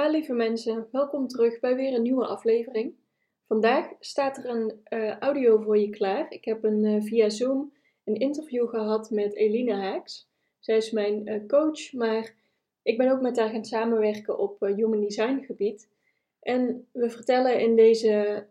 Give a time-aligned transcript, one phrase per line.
[0.00, 2.94] Hallo lieve mensen, welkom terug bij weer een nieuwe aflevering.
[3.46, 6.26] Vandaag staat er een uh, audio voor je klaar.
[6.32, 7.72] Ik heb een, uh, via Zoom
[8.04, 10.28] een interview gehad met Elina Haaks.
[10.58, 12.34] Zij is mijn uh, coach, maar
[12.82, 15.88] ik ben ook met haar gaan samenwerken op human design gebied.
[16.40, 18.46] En we vertellen in deze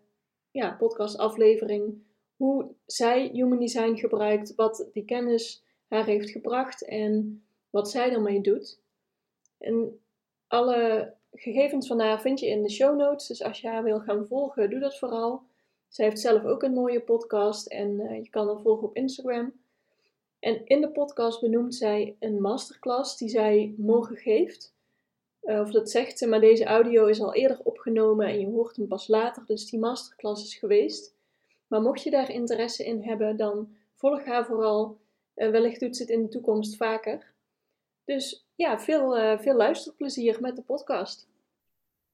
[0.52, 2.04] ja, podcastaflevering
[2.36, 8.42] hoe zij human design gebruikt, wat die kennis haar heeft gebracht en wat zij ermee
[8.42, 8.82] doet.
[9.58, 10.00] En
[10.48, 13.28] alle gegevens van haar vind je in de show notes.
[13.28, 15.42] Dus als je haar wil gaan volgen, doe dat vooral.
[15.88, 19.54] Zij heeft zelf ook een mooie podcast en uh, je kan haar volgen op Instagram.
[20.40, 24.74] En in de podcast benoemt zij een masterclass die zij morgen geeft.
[25.44, 28.76] Uh, of dat zegt ze, maar deze audio is al eerder opgenomen en je hoort
[28.76, 29.44] hem pas later.
[29.46, 31.16] Dus die masterclass is geweest.
[31.68, 34.98] Maar mocht je daar interesse in hebben, dan volg haar vooral.
[35.36, 37.32] Uh, wellicht doet ze het in de toekomst vaker.
[38.06, 41.30] Dus ja, veel, uh, veel luisterplezier met de podcast.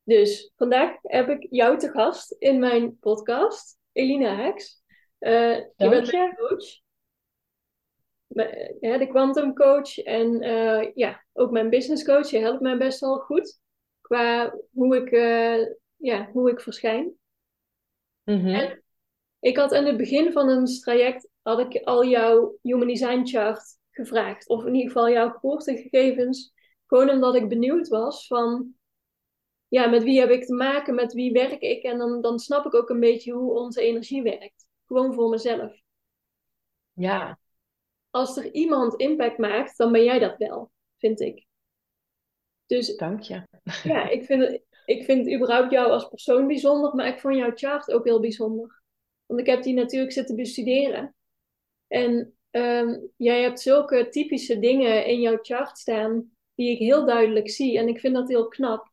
[0.04, 4.84] Dus vandaag heb ik jou te gast in mijn podcast, Elina Heks.
[5.20, 6.84] Uh, je bent mijn coach.
[8.80, 12.30] Ja, de quantum coach en uh, ja, ook mijn business coach.
[12.30, 13.60] Je helpt mij best wel goed
[14.02, 15.12] qua hoe ik,
[15.96, 17.14] ja, hoe ik verschijn.
[18.24, 18.54] Mm -hmm.
[18.54, 18.84] En
[19.40, 23.78] ik had in het begin van een traject had ik al jouw Human Design chart
[23.96, 24.48] gevraagd.
[24.48, 26.54] Of in ieder geval jouw geboortegegevens.
[26.86, 28.76] Gewoon omdat ik benieuwd was van,
[29.68, 31.84] ja, met wie heb ik te maken, met wie werk ik.
[31.84, 34.68] En dan, dan snap ik ook een beetje hoe onze energie werkt.
[34.86, 35.82] Gewoon voor mezelf.
[36.94, 37.40] Ja.
[38.10, 41.46] Als er iemand impact maakt, dan ben jij dat wel, vind ik.
[42.66, 43.44] Dus, Dank je.
[43.84, 47.92] Ja, ik vind, ik vind überhaupt jou als persoon bijzonder, maar ik vond jouw chart
[47.92, 48.84] ook heel bijzonder.
[49.26, 51.16] Want ik heb die natuurlijk zitten bestuderen.
[51.88, 57.50] En Um, jij hebt zulke typische dingen in jouw chart staan die ik heel duidelijk
[57.50, 57.78] zie.
[57.78, 58.92] En ik vind dat heel knap.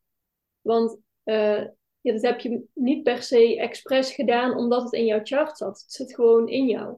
[0.61, 1.65] Want uh,
[2.01, 5.81] ja, dat heb je niet per se expres gedaan omdat het in jouw chart zat.
[5.81, 6.97] Het zit gewoon in jou.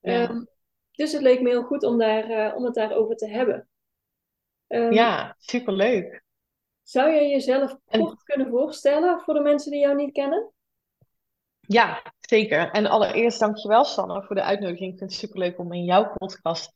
[0.00, 0.30] Ja.
[0.30, 0.48] Um,
[0.90, 3.68] dus het leek me heel goed om, daar, uh, om het daarover te hebben.
[4.68, 6.24] Um, ja, superleuk.
[6.82, 10.52] Zou jij jezelf kort kunnen voorstellen voor de mensen die jou niet kennen?
[11.60, 12.70] Ja, zeker.
[12.70, 14.92] En allereerst dankjewel Sanne voor de uitnodiging.
[14.92, 16.74] Ik vind het superleuk om in jouw podcast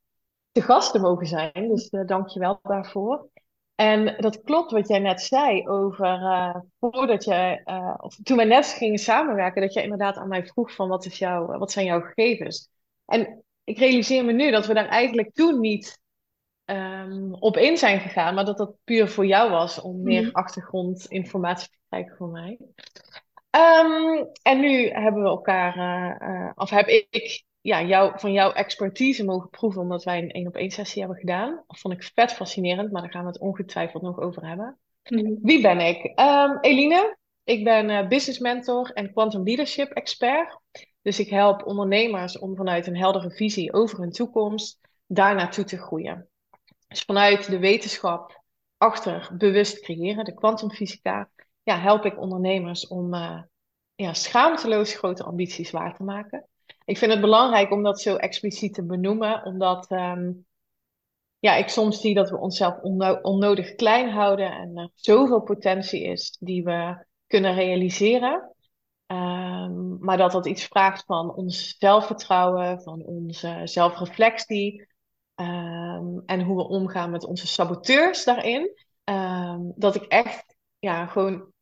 [0.52, 1.68] te gast te mogen zijn.
[1.68, 3.28] Dus uh, dankjewel daarvoor.
[3.74, 8.44] En dat klopt wat jij net zei over uh, voordat je, uh, of toen we
[8.44, 11.86] net gingen samenwerken, dat jij inderdaad aan mij vroeg van wat, is jouw, wat zijn
[11.86, 12.68] jouw gegevens?
[13.06, 16.00] En ik realiseer me nu dat we daar eigenlijk toen niet
[16.64, 20.30] um, op in zijn gegaan, maar dat dat puur voor jou was om meer mm.
[20.32, 22.58] achtergrondinformatie te krijgen voor mij.
[23.56, 28.52] Um, en nu hebben we elkaar, uh, uh, of heb ik ja, jou, van jouw
[28.52, 31.64] expertise mogen proeven, omdat wij een één op één sessie hebben gedaan.
[31.66, 34.78] Dat vond ik vet fascinerend, maar daar gaan we het ongetwijfeld nog over hebben.
[35.08, 35.38] Mm.
[35.42, 36.20] Wie ben ik?
[36.20, 40.58] Um, Eline, ik ben uh, business mentor en quantum leadership expert.
[41.02, 45.78] Dus ik help ondernemers om vanuit een heldere visie over hun toekomst daar naartoe te
[45.78, 46.28] groeien.
[46.88, 48.42] Dus vanuit de wetenschap
[48.76, 51.30] achter bewust creëren, de kwantumfysica,
[51.66, 53.42] ja, help ik ondernemers om uh,
[53.94, 56.48] ja, schaamteloos grote ambities waar te maken.
[56.84, 60.46] Ik vind het belangrijk om dat zo expliciet te benoemen, omdat um,
[61.38, 66.02] ja, ik soms zie dat we onszelf onno onnodig klein houden en er zoveel potentie
[66.02, 68.54] is die we kunnen realiseren.
[69.06, 74.86] Um, maar dat dat iets vraagt van ons zelfvertrouwen, van onze zelfreflectie
[75.34, 78.70] um, en hoe we omgaan met onze saboteurs daarin.
[79.74, 81.54] dat ik echt ja, gewoon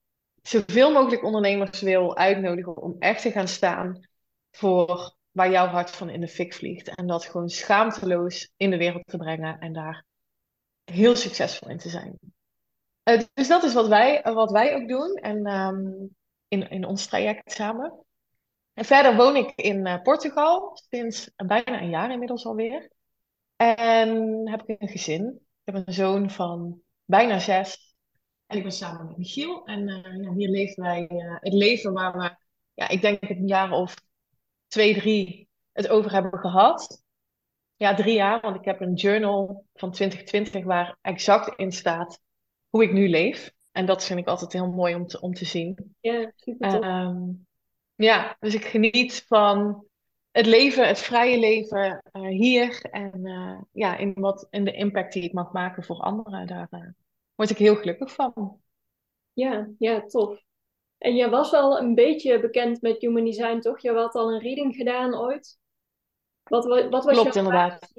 [0.48, 4.08] zoveel mogelijk ondernemers wil uitnodigen om echt te gaan staan
[4.50, 6.94] voor waar jouw hart van in de fik vliegt.
[6.94, 10.04] En dat gewoon schaamteloos in de wereld te brengen en daar
[10.84, 12.18] heel succesvol in te zijn.
[13.04, 16.16] Uh, dus dat is wat wij, wat wij ook doen en um,
[16.48, 18.04] in, in ons traject samen.
[18.72, 22.90] En verder woon ik in uh, Portugal sinds bijna een jaar inmiddels alweer.
[23.56, 25.26] En heb ik een gezin.
[25.64, 27.93] Ik heb een zoon van bijna zes
[28.46, 29.64] en ik ben samen met Michiel.
[29.66, 32.36] En uh, hier leven wij uh, het leven waar we,
[32.74, 33.94] ja, ik denk een jaar of
[34.66, 37.02] twee, drie het over hebben gehad.
[37.76, 42.20] ja, drie jaar, want ik heb een journal van 2020 waar exact in staat
[42.68, 43.52] hoe ik nu leef.
[43.72, 45.96] En dat vind ik altijd heel mooi om te, om te zien.
[46.00, 46.82] Ja, super.
[46.82, 47.20] Ehm,
[47.94, 49.86] ja, dus ik geniet van
[50.30, 55.12] het leven, het vrije leven eh, hier en eh, ja, in, wat, in de impact
[55.12, 56.46] die ik mag maken voor anderen.
[56.46, 56.80] Daar eh,
[57.34, 58.60] word ik heel gelukkig van.
[59.32, 60.42] Ja, ja, tof.
[60.98, 63.80] En jij was al een beetje bekend met Human Design, toch?
[63.80, 65.58] Je had al een reading gedaan ooit.
[66.42, 67.92] Wat, wa- wat was Klopt jouw inderdaad.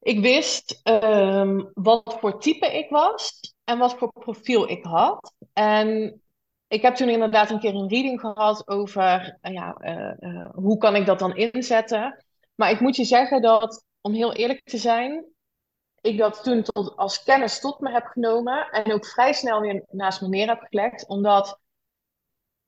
[0.00, 5.34] Ik wist ehm, wat voor type ik was en wat voor profiel ik had.
[5.52, 6.20] En
[6.68, 10.78] ik heb toen inderdaad een keer een reading gehad over eh, ja, eh, eh, hoe
[10.78, 12.24] kan ik dat dan inzetten.
[12.54, 15.24] Maar ik moet je zeggen dat, om heel eerlijk te zijn,
[16.02, 19.84] ik dat toen tot, als kennis tot me heb genomen en ook vrij snel weer
[19.90, 21.60] naast me neer heb gelegd, omdat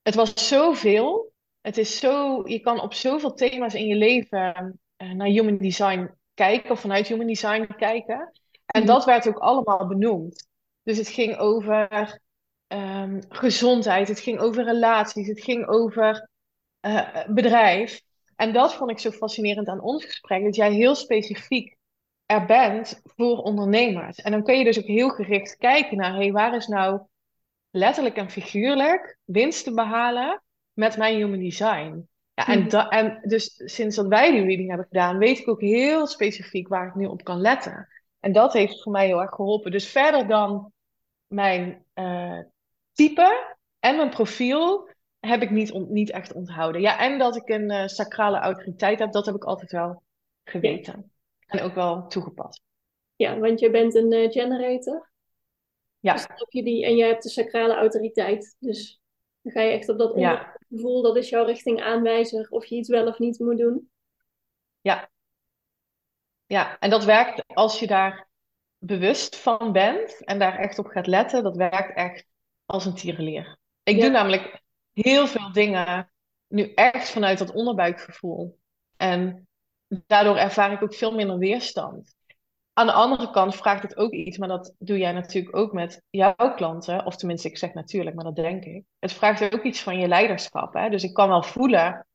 [0.02, 1.32] het was zoveel.
[1.60, 6.10] Het is zo, je kan op zoveel thema's in je leven eh, naar human design
[6.34, 8.32] kijken, of vanuit human design kijken.
[8.66, 8.86] En Mhm.
[8.86, 10.46] dat werd ook allemaal benoemd.
[10.82, 12.20] Dus het ging over
[12.66, 16.28] ehm, gezondheid, het ging over relaties, het ging over
[16.80, 18.00] eh, bedrijf.
[18.36, 21.76] En dat vond ik zo fascinerend aan ons gesprek, dat jij heel specifiek
[22.40, 24.16] er bent voor ondernemers.
[24.20, 27.00] En dan kun je dus ook heel gericht kijken naar, hey, waar is nou
[27.70, 30.42] letterlijk en figuurlijk winst te behalen
[30.72, 32.08] met mijn human design.
[32.34, 32.68] Ja, en, Mhm.
[32.68, 36.68] da en dus sinds dat wij die reading hebben gedaan, weet ik ook heel specifiek
[36.68, 37.88] waar ik nu op kan letten.
[38.20, 39.70] En dat heeft voor mij heel erg geholpen.
[39.70, 40.72] Dus verder dan
[41.26, 42.38] mijn eh,
[42.92, 44.88] type en mijn profiel
[45.20, 46.80] heb ik niet, on- niet echt onthouden.
[46.80, 50.02] Ja, en dat ik een eh, sacrale autoriteit heb, dat heb ik altijd wel
[50.44, 51.12] geweten.
[51.46, 52.62] En ook wel toegepast.
[53.16, 55.12] ja, want je bent een eh, generator.
[56.00, 58.56] Dus Ja, die, en jij hebt de sacrale autoriteit.
[58.58, 59.00] Dus
[59.42, 62.76] dan ga je echt op dat ja, ondergevoel, dat is jouw richting aanwijzer of je
[62.76, 63.90] iets wel of niet moet doen.
[64.80, 65.10] ja,
[66.46, 66.78] ja.
[66.78, 68.28] En dat werkt als je daar
[68.78, 72.26] bewust van bent en daar echt op gaat letten, dat werkt echt
[72.66, 73.58] als een tierenlier.
[73.82, 74.62] Ik doe namelijk
[74.92, 76.10] heel veel dingen
[76.46, 78.58] nu echt vanuit dat onderbuikgevoel.
[78.96, 79.48] En
[79.88, 82.14] daardoor ervaar ik ook veel minder weerstand.
[82.72, 86.02] Aan de andere kant vraagt het ook iets, maar dat doe jij natuurlijk ook met
[86.10, 87.06] jouw klanten.
[87.06, 88.84] Of tenminste, ik zeg natuurlijk, maar dat denk ik.
[88.98, 90.74] Het vraagt ook iets van je leiderschap.
[90.74, 90.88] Hè?
[90.88, 92.06] Dus ik kan wel voelen,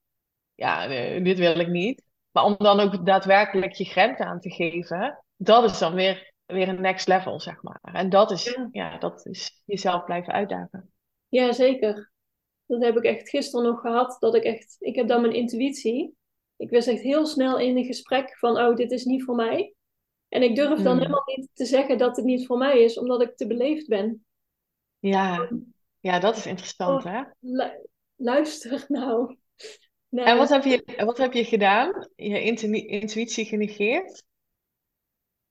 [0.56, 2.04] ja, eh, dit wil ik niet.
[2.32, 6.68] Maar om dan ook daadwerkelijk je grens aan te geven, dat is dan weer, weer
[6.68, 7.80] een next level, zeg maar.
[7.82, 10.92] En dat is, ja, ja, dat is jezelf blijven uitdagen.
[11.28, 12.12] ja, zeker.
[12.66, 16.18] Dat heb ik echt gisteren nog gehad, dat ik echt, ik heb dan mijn intuïtie.
[16.60, 19.74] Ik wist echt heel snel in een gesprek van, oh, dit is niet voor mij.
[20.30, 21.00] En ik durf dan Hmm.
[21.00, 24.26] helemaal niet te zeggen dat het niet voor mij is, omdat ik te beleefd ben.
[25.00, 25.50] Ja,
[26.00, 27.22] ja, dat is interessant, Oh, hè?
[27.40, 29.38] lu- luister nou.
[30.10, 32.10] En wat heb je, wat heb je gedaan?
[32.16, 34.24] Je intu- intuïtie genegeerd?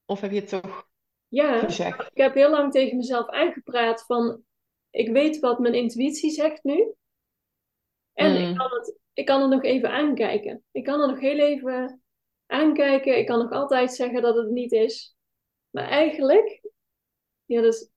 [0.07, 0.89] Of heb je het toch
[1.29, 2.01] ja, gezegd?
[2.01, 4.43] ik heb heel lang tegen mezelf aangepraat van,
[4.91, 6.93] ik weet wat mijn intuïtie zegt nu.
[8.13, 8.57] En ik Hmm.
[8.57, 10.65] kan het, ik kan het nog even aankijken.
[10.71, 12.03] Ik kan het nog heel even
[12.47, 13.19] aankijken.
[13.19, 15.17] Ik kan nog altijd zeggen dat het niet is.
[15.71, 16.61] Maar eigenlijk,
[17.45, 17.91] ja, dus,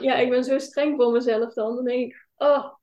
[0.00, 1.74] ja, ik ben zo streng voor mezelf dan.
[1.74, 2.74] Dan denk ik, oh,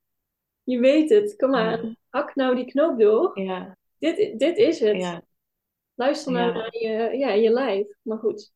[0.63, 1.97] je weet het, kom aan.
[2.09, 3.39] Hak nou die knoop door.
[3.39, 4.97] ja, Dit, dit is het.
[4.97, 5.23] ja,
[5.93, 7.87] Luister nou ja, naar je, ja, je lijf.
[8.01, 8.53] Maar goed,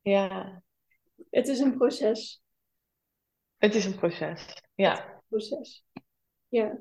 [0.00, 0.62] ja.
[1.30, 2.42] het is een proces.
[3.56, 4.46] Het is een proces.
[4.46, 5.84] Is Ja, een proces.
[6.48, 6.80] Ja.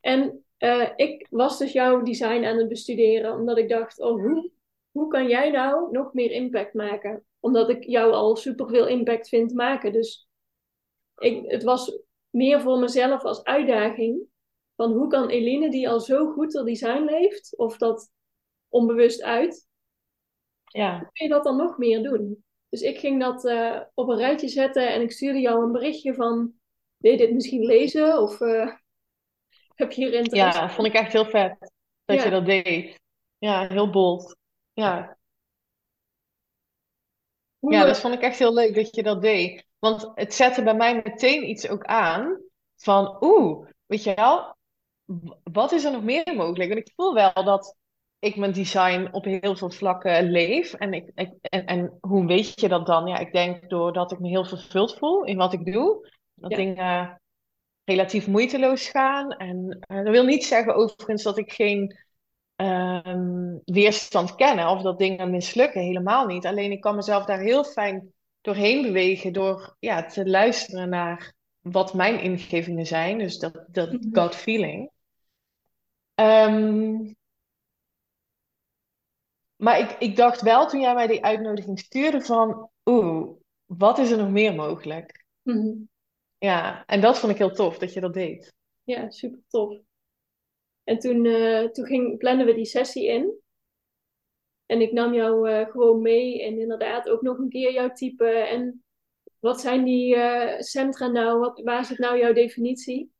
[0.00, 4.50] En eh, ik was dus jouw design aan het bestuderen, omdat ik dacht, oh, hoe,
[4.90, 7.24] hoe kan jij nou nog meer impact maken?
[7.40, 9.92] Omdat ik jou al superveel impact vind maken.
[9.92, 10.28] Dus
[11.16, 11.98] ik, het was
[12.30, 14.22] meer voor mezelf als uitdaging.
[14.76, 18.10] Van hoe kan Eline, die al zo goed haar design leeft, of dat
[18.68, 19.68] onbewust uit,
[20.64, 22.44] ja, hoe kun je dat dan nog meer doen?
[22.68, 26.14] Dus ik ging dat eh, op een rijtje zetten en ik stuurde jou een berichtje
[26.14, 26.52] van,
[26.96, 28.22] wil je dit misschien lezen?
[28.22, 28.72] Of eh,
[29.74, 31.72] heb je hier interesse ja, vond ik echt heel vet
[32.04, 33.00] dat je dat deed.
[33.38, 34.36] Ja, heel bold.
[34.72, 35.16] Ja,
[37.72, 39.66] ja, dat vond ik echt heel leuk dat je dat deed.
[39.78, 42.42] Want het zette bij mij meteen iets ook aan
[42.76, 44.56] van, oeh, weet je wel,
[45.42, 46.70] wat is er nog meer mogelijk?
[46.70, 47.76] En ik voel wel dat
[48.18, 50.72] ik mijn design op heel veel vlakken leef.
[50.72, 53.06] En, ik, ik, en, en hoe weet je dat dan?
[53.06, 56.12] Ja, ik denk doordat ik me heel vervuld voel in wat ik doe.
[56.34, 57.22] Dat ja, dingen
[57.84, 59.30] relatief moeiteloos gaan.
[59.30, 61.98] En eh, dat wil niet zeggen overigens dat ik geen
[62.56, 65.80] ehm, weerstand ken of dat dingen mislukken.
[65.80, 66.46] Helemaal niet.
[66.46, 71.94] Alleen ik kan mezelf daar heel fijn doorheen bewegen door ja, te luisteren naar wat
[71.94, 73.18] mijn ingevingen zijn.
[73.18, 74.90] Dus dat, dat mhm, gut feeling.
[76.14, 77.12] Ehm,
[79.56, 83.30] maar ik, ik dacht wel toen jij mij die uitnodiging stuurde van, oeh,
[83.64, 85.24] wat is er nog meer mogelijk?
[85.42, 85.72] Mhm.
[86.44, 88.54] Ja, en dat vond ik heel tof dat je dat deed.
[88.82, 89.78] Ja, super tof.
[90.84, 93.32] En toen, uh, toen ging, plannen we die sessie in.
[94.66, 98.26] En ik nam jou uh, gewoon mee en inderdaad ook nog een keer jouw type.
[98.26, 98.84] En
[99.38, 101.38] wat zijn die uh, centra nou?
[101.38, 103.12] Wat, waar zit nou jouw definitie?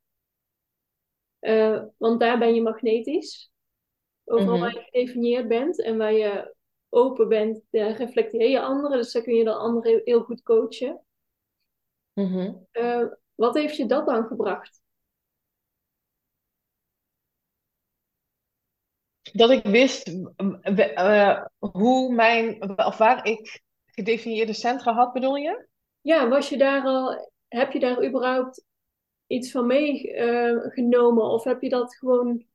[1.97, 3.51] want daar ben je magnetisch.
[4.23, 4.61] Overal Mhm.
[4.61, 6.55] waar je gedefinieerd bent en waar je
[6.89, 8.97] open bent, reflecteer je anderen.
[8.97, 11.05] Dus dan kun je dan anderen heel goed coachen.
[12.15, 12.53] Mhm.
[13.35, 14.81] wat heeft je dat dan gebracht?
[19.33, 25.67] Dat ik wist uh, hoe mijn, of waar ik gedefinieerde centra had, bedoel je?
[26.01, 28.65] Ja, was je daar al, heb je daar überhaupt
[29.27, 31.23] iets van meegenomen?
[31.23, 32.45] Uh, of heb je dat gewoon,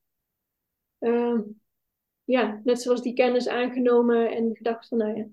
[0.99, 1.40] uh,
[2.25, 5.26] ja, net zoals die kennis aangenomen en gedacht van, nou ja.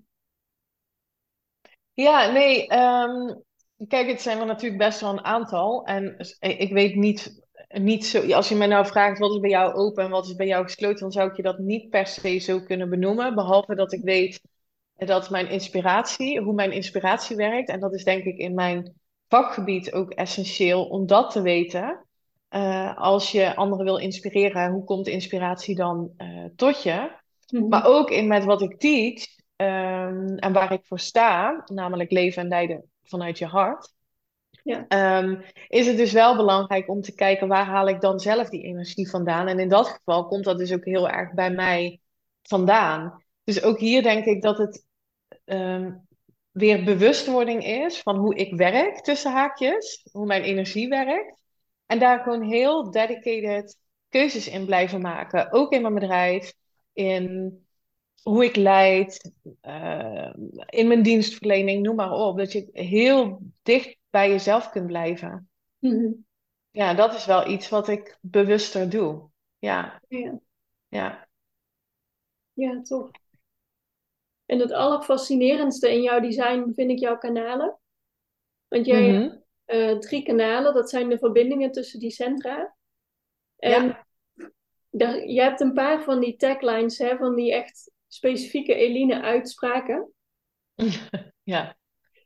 [1.92, 3.46] Ja, nee, um,
[3.88, 5.84] kijk, het zijn er natuurlijk best wel een aantal.
[5.84, 9.74] En ik weet niet niet zo, als je mij nou vraagt wat is bij jou
[9.74, 12.38] open en wat is bij jou gesloten, dan zou ik je dat niet per se
[12.38, 13.34] zo kunnen benoemen.
[13.34, 14.40] Behalve dat ik weet
[14.96, 18.94] dat mijn inspiratie, hoe mijn inspiratie werkt, en dat is denk ik in mijn
[19.28, 22.06] vakgebied ook essentieel om dat te weten.
[22.50, 27.10] Uh, als je anderen wil inspireren, hoe komt inspiratie dan uh, tot je?
[27.50, 27.68] Mhm.
[27.68, 32.42] Maar ook in met wat ik teach um, en waar ik voor sta, namelijk leven
[32.42, 33.96] en leiden vanuit je hart.
[34.62, 35.18] Ja.
[35.22, 38.62] Um, is het dus wel belangrijk om te kijken waar haal ik dan zelf die
[38.62, 39.46] energie vandaan.
[39.46, 42.00] En in dat geval komt dat dus ook heel erg bij mij
[42.42, 43.24] vandaan.
[43.44, 44.84] Dus ook hier denk ik dat het
[45.44, 46.06] um,
[46.50, 51.40] weer bewustwording is van hoe ik werk tussen haakjes, hoe mijn energie werkt.
[51.86, 55.52] En daar gewoon heel dedicated keuzes in blijven maken.
[55.52, 56.52] Ook in mijn bedrijf,
[56.92, 57.58] in
[58.22, 59.32] hoe ik leid,
[59.62, 60.32] uh,
[60.66, 62.38] in mijn dienstverlening, noem maar op.
[62.38, 65.50] Dat je heel dicht bij jezelf kunt blijven.
[65.78, 66.26] Mm-hmm.
[66.70, 69.28] Ja, dat is wel iets wat ik bewuster doe.
[69.58, 70.02] Ja.
[70.08, 70.40] Ja,
[70.88, 71.28] Ja.
[72.52, 73.10] ja tof.
[74.46, 77.78] En het allerfascinerendste in jouw design vind ik jouw kanalen.
[78.68, 79.20] Want jij Mhm.
[79.22, 82.76] hebt uh, drie kanalen, dat zijn de verbindingen tussen die centra.
[83.56, 84.06] En Ja.
[84.90, 90.12] daar, je hebt een paar van die taglines, hè, van die echt specifieke Eline uitspraken.
[91.42, 91.76] Ja.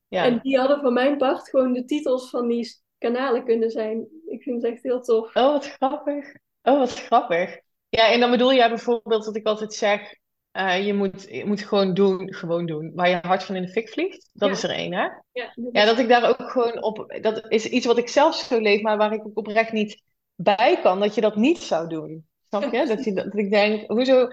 [0.09, 0.25] Ja.
[0.25, 4.07] En die hadden van mijn part gewoon de titels van die kanalen kunnen zijn.
[4.27, 5.37] Ik vind het echt heel tof.
[5.37, 6.33] Oh, wat grappig.
[6.63, 7.59] Oh, wat grappig.
[7.89, 10.15] Ja, en dan bedoel jij bijvoorbeeld dat ik altijd zeg,
[10.53, 13.69] uh, je, moet, je moet gewoon doen, gewoon doen, waar je hart van in de
[13.69, 14.31] fik vliegt.
[14.33, 14.55] Dat Ja.
[14.55, 15.03] is er één, hè?
[15.33, 18.35] Ja, dat Ja, dat ik daar ook gewoon op, dat is iets wat ik zelf
[18.35, 20.03] zo leef, maar waar ik ook oprecht niet
[20.35, 22.27] bij kan, dat je dat niet zou doen.
[22.49, 22.77] Snap je?
[22.77, 24.29] Ja, Dat, je, dat ik denk, hoezo,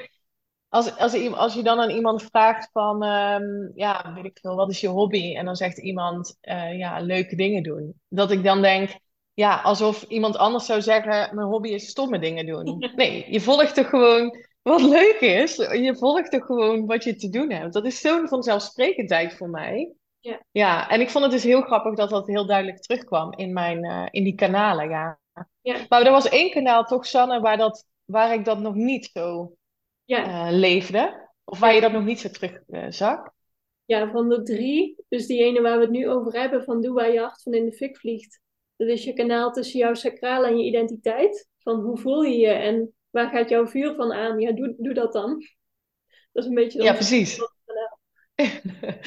[0.69, 4.69] als, als, als je dan aan iemand vraagt van, ehm, ja, weet ik veel, wat
[4.69, 5.35] is je hobby?
[5.35, 7.93] En dan zegt iemand, eh, ja, leuke dingen doen.
[8.07, 8.89] Dat ik dan denk,
[9.33, 12.91] ja, alsof iemand anders zou zeggen, mijn hobby is stomme dingen doen.
[12.95, 15.55] Nee, je volgt toch gewoon wat leuk is.
[15.55, 17.73] Je volgt toch gewoon wat je te doen hebt.
[17.73, 19.93] Dat is zo'n vanzelfsprekendheid voor mij.
[20.19, 20.39] Ja.
[20.51, 23.83] Ja, en ik vond het dus heel grappig dat dat heel duidelijk terugkwam in, mijn,
[23.83, 25.19] eh, in die kanalen, ja.
[25.61, 25.77] Ja.
[25.89, 29.53] Maar er was één kanaal toch, Sanne, waar, dat, waar ik dat nog niet zo
[30.09, 30.47] ja.
[30.47, 31.29] eh, leefde.
[31.43, 33.19] Of waar je dat nog niet zo terug eh, zag.
[33.85, 36.93] ja, van de drie, dus die ene waar we het nu over hebben, van doe
[36.93, 38.41] waar je hart van in de fik vliegt.
[38.75, 41.49] Dat is je kanaal tussen jouw sacraal en je identiteit.
[41.57, 44.39] Van hoe voel je je en waar gaat jouw vuur van aan?
[44.39, 45.43] Ja, doe, doe dat dan.
[46.31, 46.83] Dat is een beetje...
[46.83, 47.37] Ja, precies.
[47.65, 47.99] kanaal.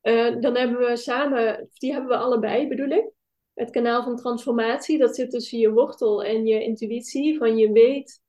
[0.00, 3.10] Eh, dan hebben we samen, die hebben we allebei bedoel ik.
[3.54, 7.38] Het kanaal van transformatie, dat zit tussen je wortel en je intuïtie.
[7.38, 8.20] Van je weet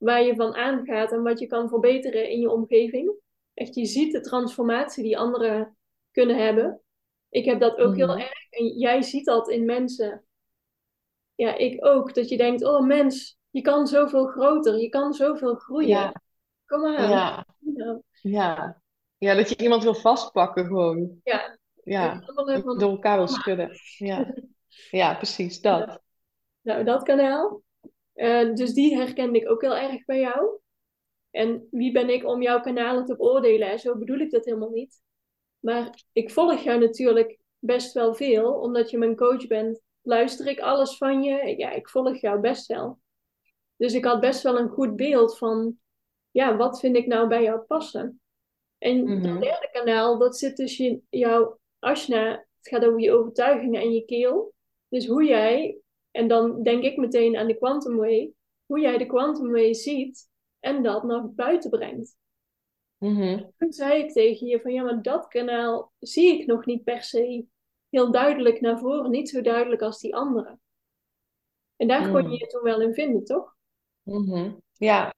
[0.00, 3.14] waar je van aangaat en wat je kan verbeteren in je omgeving.
[3.54, 5.76] Echt, je ziet de transformatie die anderen
[6.10, 6.80] kunnen hebben.
[7.28, 8.18] Ik heb dat ook heel Mhm.
[8.18, 8.50] erg.
[8.50, 10.24] En jij ziet dat in mensen.
[11.34, 12.14] Ja, ik ook.
[12.14, 14.78] Dat je denkt, oh mens, je kan zoveel groter.
[14.78, 15.88] Je kan zoveel groeien.
[15.88, 16.12] Ja,
[16.66, 17.10] Kom aan.
[17.10, 17.46] ja,
[18.22, 18.82] ja.
[19.18, 21.20] Ja, dat je iemand wil vastpakken gewoon.
[21.24, 21.58] ja.
[21.84, 22.20] Ja,
[22.64, 23.70] door elkaar wil schudden.
[23.96, 24.34] Ja,
[24.90, 26.00] ja precies, dat.
[26.60, 27.62] Nou, dat kanaal.
[28.12, 30.58] Eh, dus die herkende ik ook heel erg bij jou.
[31.30, 33.70] En wie ben ik om jouw kanalen te beoordelen?
[33.70, 35.02] En zo bedoel ik dat helemaal niet.
[35.58, 39.80] Maar ik volg jou natuurlijk best wel veel, omdat je mijn coach bent.
[40.02, 41.54] Luister ik alles van je?
[41.56, 42.98] Ja, ik volg jou best wel.
[43.76, 45.78] Dus ik had best wel een goed beeld van,
[46.30, 48.20] ja, wat vind ik nou bij jou passen?
[48.78, 49.22] En Mhm.
[49.22, 52.30] dat derde kanaal, dat zit tussen jouw ashna.
[52.30, 54.52] Het gaat over je overtuigingen en je keel.
[54.88, 55.78] Dus hoe jij,
[56.10, 58.32] en dan denk ik meteen aan de Quantum Way,
[58.66, 60.28] hoe jij de Quantum Way ziet
[60.60, 62.16] en dat naar buiten brengt.
[62.98, 63.44] Mhm.
[63.56, 67.02] Toen zei ik tegen je van ja, maar dat kanaal zie ik nog niet per
[67.02, 67.46] se
[67.88, 70.58] heel duidelijk naar voren, niet zo duidelijk als die andere.
[71.76, 72.34] En daar kon je Mm.
[72.34, 73.56] je toen wel in vinden, toch?
[74.02, 74.52] Mhm.
[74.72, 75.14] Ja.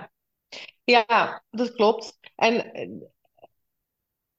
[0.85, 2.19] Ja, dat klopt.
[2.37, 3.12] En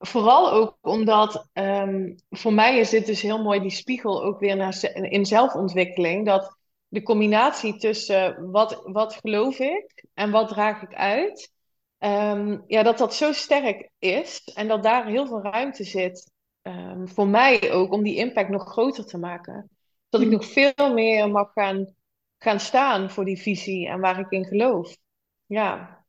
[0.08, 4.56] vooral ook omdat ehm, voor mij is dit dus heel mooi die spiegel ook weer
[4.56, 6.26] naar, in zelfontwikkeling.
[6.26, 6.58] Dat
[6.88, 11.52] de combinatie tussen wat, wat geloof ik en wat draag ik uit,
[11.98, 16.32] ehm, ja, dat dat zo sterk is en dat daar heel veel ruimte zit
[16.62, 19.70] ehm, voor mij ook om die impact nog groter te maken.
[20.10, 20.36] Dat ik Mhm.
[20.36, 21.96] nog veel meer mag gaan,
[22.38, 24.98] gaan staan voor die visie en waar ik in geloof.
[25.46, 26.02] Ja.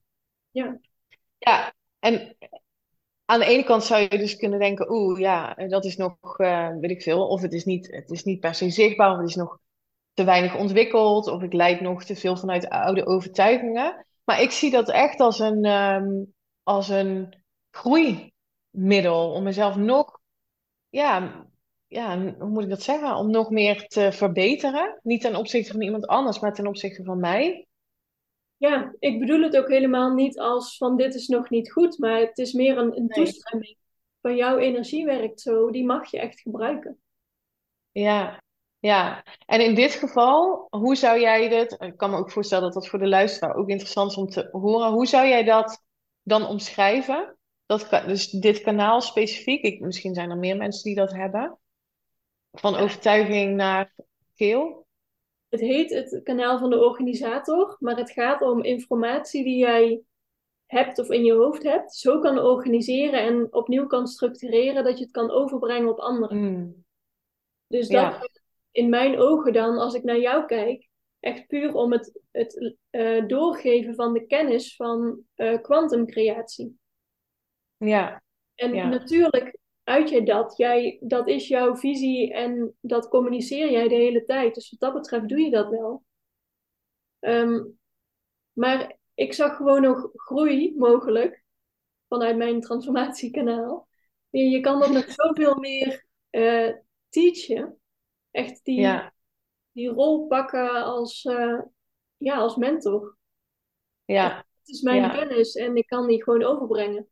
[0.51, 0.79] Ja,
[1.39, 2.37] Ja, en
[3.25, 6.69] aan de ene kant zou je dus kunnen denken, oeh, ja, dat is nog, eh,
[6.81, 9.29] weet ik veel, of het is niet, het is niet per se zichtbaar, of het
[9.29, 9.59] is nog
[10.13, 14.07] te weinig ontwikkeld, of ik leid nog te veel vanuit oude overtuigingen.
[14.25, 16.25] Maar ik zie dat echt als een, ehm,
[16.63, 20.21] als een groeimiddel om mezelf nog,
[20.89, 21.45] ja,
[21.87, 25.01] ja, hoe moet ik dat zeggen, om nog meer te verbeteren.
[25.03, 27.67] Niet ten opzichte van iemand anders, maar ten opzichte van mij.
[28.69, 32.19] Ja, ik bedoel het ook helemaal niet als van dit is nog niet goed, maar
[32.19, 33.25] het is meer een, een Nee.
[33.25, 33.77] toestemming
[34.21, 36.99] van jouw energie werkt zo, die mag je echt gebruiken.
[37.93, 38.43] Ja,
[38.79, 39.25] ja.
[39.47, 42.89] En in dit geval, hoe zou jij dit, ik kan me ook voorstellen dat dat
[42.89, 45.83] voor de luisteraar ook interessant is om te horen, hoe zou jij dat
[46.23, 47.37] dan omschrijven?
[47.67, 51.59] Dat, dus dit kanaal specifiek, ik, misschien zijn er meer mensen die dat hebben,
[52.53, 53.95] van overtuiging naar
[54.35, 54.84] geel.
[55.55, 60.03] Het heet het kanaal van de organisator, maar het gaat om informatie die jij
[60.67, 65.05] hebt of in je hoofd hebt, zo kan organiseren en opnieuw kan structureren dat je
[65.05, 66.39] het kan overbrengen op anderen.
[66.39, 66.85] Mm,
[67.67, 68.29] Dus dat ja,
[68.71, 70.89] in mijn ogen dan, als ik naar jou kijk,
[71.21, 76.79] echt puur om het, het eh, doorgeven van de kennis van eh kwantumcreatie.
[77.77, 78.23] ja,
[78.55, 80.57] en ja, natuurlijk uit jij dat.
[80.57, 84.55] Jij, dat is jouw visie en dat communiceer jij de hele tijd.
[84.55, 86.05] Dus wat dat betreft doe je dat wel.
[87.19, 87.65] Ehm,
[88.53, 91.45] maar ik zag gewoon nog groei mogelijk
[92.09, 93.89] vanuit mijn transformatiekanaal.
[94.31, 96.73] Je, je kan dat nog zoveel meer eh
[97.09, 97.79] teachen.
[98.31, 99.13] Echt die, ja,
[99.73, 101.61] die rol pakken als, eh,
[102.17, 103.17] ja, als mentor.
[104.05, 107.09] ja, Het is mijn ja, kennis en ik kan die gewoon overbrengen.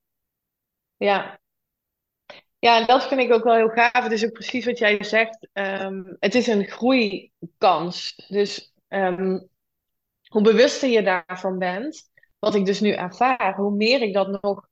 [0.96, 1.40] ja.
[2.62, 4.02] Ja, en dat vind ik ook wel heel gaaf.
[4.02, 5.48] Het is ook precies wat jij zegt.
[5.52, 8.14] Ehm, het is een groeikans.
[8.28, 9.38] Dus ehm,
[10.28, 14.68] hoe bewuster je daarvan bent, wat ik dus nu ervaar, hoe meer ik dat nog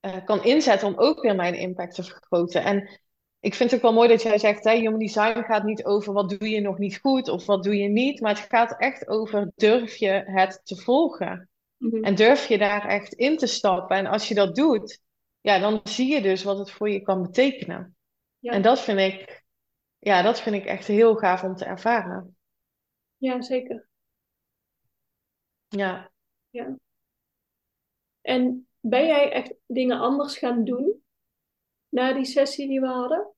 [0.00, 2.64] eh, kan inzetten om ook weer mijn impact te vergroten.
[2.64, 3.00] En
[3.40, 6.12] ik vind het ook wel mooi dat jij zegt, hè, human design gaat niet over
[6.12, 9.08] wat doe je nog niet goed of wat doe je niet, maar het gaat echt
[9.08, 12.04] over durf je het te volgen Mhm.
[12.04, 13.96] en durf je daar echt in te stappen.
[13.96, 15.00] En als je dat doet,
[15.46, 17.76] ja, dan zie je dus wat het voor je kan betekenen.
[17.76, 17.94] En
[18.38, 19.44] Ja, dat vind ik,
[19.98, 22.36] ja, dat vind ik echt heel gaaf om te ervaren.
[23.16, 23.88] ja, zeker.
[25.68, 26.10] Ja.
[26.50, 26.76] Ja.
[28.20, 31.04] En ben jij echt dingen anders gaan doen
[31.88, 33.34] na die sessie die we hadden?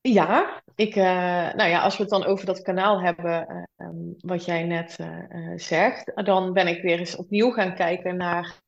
[0.00, 4.12] Ja, ik, eh, nou ja, als we het dan over dat kanaal hebben, eh, ehm,
[4.18, 8.62] wat jij net eh, zegt, dan ben ik weer eens opnieuw gaan kijken naar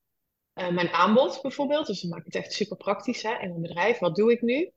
[0.52, 1.86] eh, mijn aanbod bijvoorbeeld.
[1.86, 3.98] Dus dan maak ik het echt super praktisch hè, in mijn bedrijf.
[3.98, 4.70] Wat doe ik nu?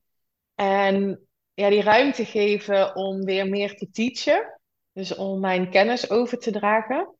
[0.55, 4.59] En ja, die ruimte geven om weer meer te teachen.
[4.93, 7.15] Dus om mijn kennis over te dragen.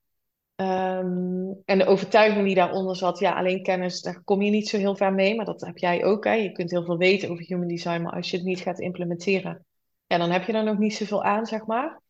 [0.56, 4.78] Ehm, en de overtuiging die daaronder zat, ja, alleen kennis, daar kom je niet zo
[4.78, 5.36] heel ver mee.
[5.36, 6.34] Maar dat heb jij ook, hè.
[6.34, 9.66] Je kunt heel veel weten over human design, maar als je het niet gaat implementeren,
[10.08, 12.02] ja, dan heb je er nog niet zoveel aan, zeg maar.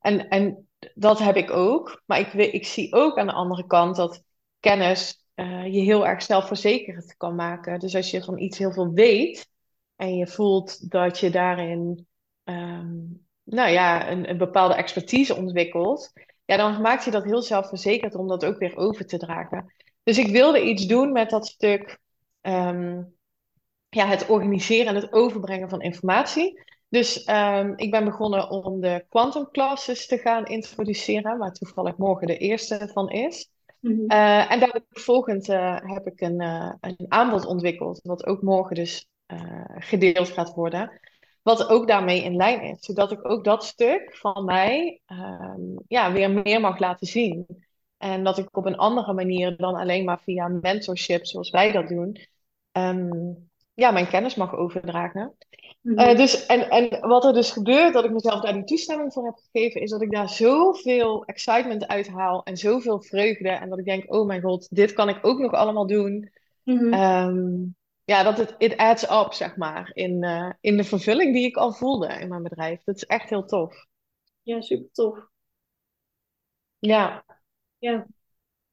[0.00, 2.02] En, en dat heb ik ook.
[2.06, 4.22] Maar ik, ik zie ook aan de andere kant dat
[4.60, 7.78] kennis eh, je heel erg zelfverzekerd kan maken.
[7.78, 9.48] Dus als je van iets heel veel weet
[9.96, 12.06] en je voelt dat je daarin,
[12.44, 12.96] ehm,
[13.42, 16.12] nou ja, een, een bepaalde expertise ontwikkelt,
[16.44, 19.74] ja, dan maakt je dat heel zelfverzekerd om dat ook weer over te dragen.
[20.02, 21.98] Dus ik wilde iets doen met dat stuk,
[22.40, 23.02] ehm,
[23.88, 26.62] ja, het organiseren en het overbrengen van informatie.
[26.88, 32.26] Dus ehm, ik ben begonnen om de quantum classes te gaan introduceren, waar toevallig morgen
[32.26, 33.50] de eerste van is.
[33.80, 34.06] Mhm.
[34.06, 38.74] Eh, en daar volgend eh, heb ik een, eh, een aanbod ontwikkeld, wat ook morgen
[38.76, 39.08] dus
[39.78, 41.00] gedeeld gaat worden.
[41.42, 46.12] Wat ook daarmee in lijn is, zodat ik ook dat stuk van mij ehm, ja,
[46.12, 47.46] weer meer mag laten zien.
[47.96, 51.88] En dat ik op een andere manier dan alleen maar via mentorship, zoals wij dat
[51.88, 52.16] doen,
[52.72, 53.32] ehm,
[53.78, 55.36] ja, mijn kennis mag overdragen.
[55.80, 55.98] Mhm.
[55.98, 59.24] Eh, dus, en, en wat er dus gebeurt, dat ik mezelf daar die toestemming voor
[59.24, 63.48] heb gegeven, is dat ik daar zoveel excitement uit haal en zoveel vreugde.
[63.48, 66.30] En dat ik denk, oh mijn god, dit kan ik ook nog allemaal doen.
[66.64, 66.92] Mhm.
[66.92, 67.64] Ehm,
[68.04, 71.56] ja, dat het it adds up, zeg maar, in, eh, in de vervulling die ik
[71.56, 72.84] al voelde in mijn bedrijf.
[72.84, 73.86] Dat is echt heel tof.
[74.42, 75.18] Ja, super tof.
[76.78, 77.24] Ja,
[77.78, 78.06] Ja,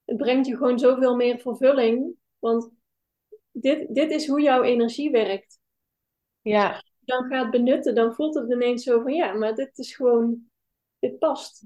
[0.05, 2.15] het brengt je gewoon zoveel meer vervulling.
[2.39, 2.69] Want
[3.61, 5.59] dit, dit is hoe jouw energie werkt.
[6.43, 9.77] ja, Als je dan gaat benutten, dan voelt het ineens zo van ja, maar dit
[9.77, 10.49] is gewoon,
[10.99, 11.65] dit past.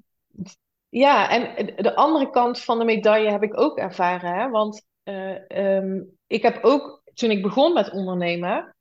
[0.89, 1.29] ja.
[1.29, 4.49] En de andere kant van de medaille heb ik ook ervaren, hè?
[4.49, 8.75] Want eh, ehm, ik heb ook, toen ik begon met ondernemen,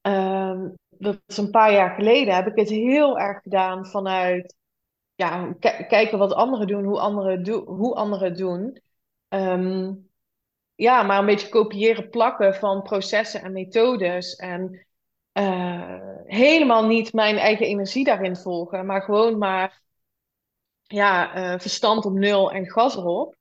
[0.00, 4.56] ehm, dat is een paar jaar geleden, heb ik het heel erg gedaan vanuit
[5.14, 8.80] ja, ki- kijken wat anderen doen, hoe anderen, do hoe anderen het doen.
[9.28, 9.92] Ehm,
[10.74, 14.34] ja, maar een beetje kopiëren, plakken van processen en methodes.
[14.34, 14.86] En
[15.32, 19.82] eh, helemaal niet mijn eigen energie daarin volgen, maar gewoon maar
[20.82, 23.36] ja, eh, verstand op nul en gas erop.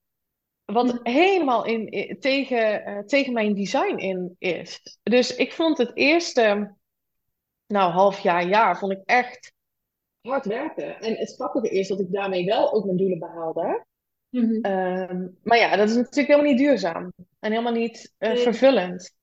[0.66, 0.98] Wat Mhm.
[1.04, 4.82] helemaal in, tegen, eh, tegen mijn design in is.
[5.04, 6.76] Dus ik vond het eerste,
[7.68, 9.54] nou, half jaar, jaar, vond ik echt
[10.22, 11.00] hard werken.
[11.00, 13.86] En het grappige is dat ik daarmee wel ook mijn doelen behaalde.
[14.34, 14.62] Mhm.
[14.62, 17.14] Ehm, maar ja, dat is natuurlijk helemaal niet duurzaam.
[17.40, 19.16] En helemaal niet eh, Nee, vervullend.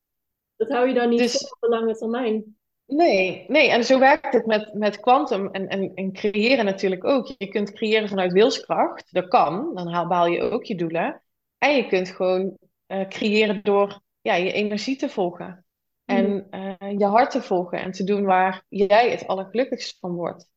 [0.57, 2.57] dat hou je dan niet Dus op de lange termijn.
[2.87, 3.70] nee, nee.
[3.70, 7.35] En zo werkt het met, met quantum en, en, en creëren natuurlijk ook.
[7.38, 9.12] Je kunt creëren vanuit wilskracht.
[9.12, 9.75] Dat kan.
[9.75, 11.23] Dan haal, behaal je ook je doelen.
[11.59, 15.64] En je kunt gewoon eh, creëren door ja, je energie te volgen.
[16.05, 16.18] Mhm.
[16.18, 17.81] En eh, je hart te volgen.
[17.81, 20.49] En te doen waar jij het allergelukkigst van wordt.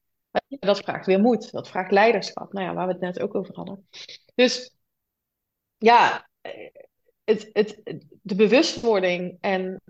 [0.48, 1.52] Dat vraagt weer moed.
[1.52, 2.54] Dat vraagt leiderschap.
[2.54, 3.88] Nou ja, waar we het net ook over hadden.
[4.36, 4.76] Dus
[5.78, 6.52] ja, eh,
[7.24, 7.82] het, het,
[8.22, 9.82] de bewustwording en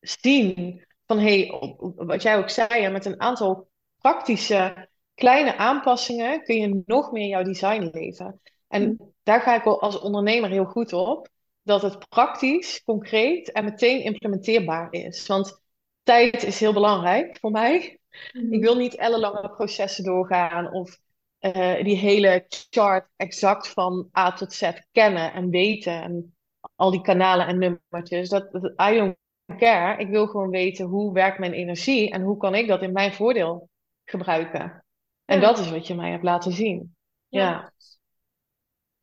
[0.00, 1.52] zien van hey,
[1.96, 7.42] wat jij ook zei, met een aantal praktische kleine aanpassingen kun je nog meer jouw
[7.42, 8.40] design leven.
[8.68, 11.28] En daar ga ik wel als ondernemer heel goed op,
[11.62, 15.26] dat het praktisch, concreet en meteen implementeerbaar is.
[15.26, 15.60] Want
[16.02, 17.98] tijd is heel belangrijk voor mij.
[18.32, 20.98] Ik wil niet ellenlange processen doorgaan of
[21.38, 26.36] eh, die hele chart exact van A tot Z kennen en weten en
[26.76, 28.28] al die kanalen en nummertjes.
[28.28, 29.16] Dat, dat, I don't
[29.58, 30.00] care.
[30.00, 33.12] Ik wil gewoon weten hoe werkt mijn energie en hoe kan ik dat in mijn
[33.12, 33.68] voordeel
[34.04, 34.84] gebruiken.
[35.24, 36.96] En Ja, dat is wat je mij hebt laten zien.
[37.28, 37.72] ja, Ja,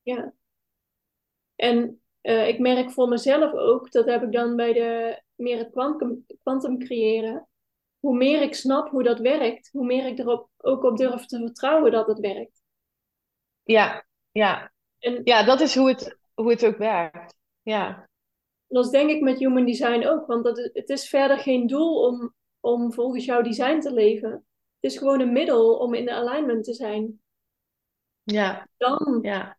[0.02, 0.34] ja.
[1.56, 5.72] En eh, ik merk voor mezelf ook, dat heb ik dan bij de, meer het
[5.72, 7.48] quantum, quantum creëren.
[8.06, 11.38] Hoe meer ik snap hoe dat werkt, hoe meer ik erop ook op durf te
[11.38, 12.62] vertrouwen dat het werkt.
[13.64, 14.72] ja, ja.
[15.00, 17.36] En Ja, dat is hoe het, hoe het ook werkt.
[17.62, 18.10] Ja,
[18.68, 22.08] dat is denk ik met human design ook, want dat, het is verder geen doel
[22.08, 24.32] om, om volgens jouw design te leven.
[24.80, 27.22] Het is gewoon een middel om in de alignment te zijn.
[28.24, 29.58] ja, Dan, ja,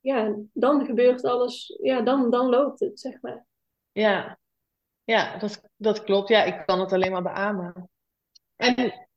[0.00, 3.46] ja, dan gebeurt alles, ja, dan, dan loopt het, zeg maar.
[3.92, 4.39] ja.
[5.10, 6.28] Ja, dat, dat klopt.
[6.28, 7.90] Ja, ik kan het alleen maar beamen.
[8.56, 9.08] En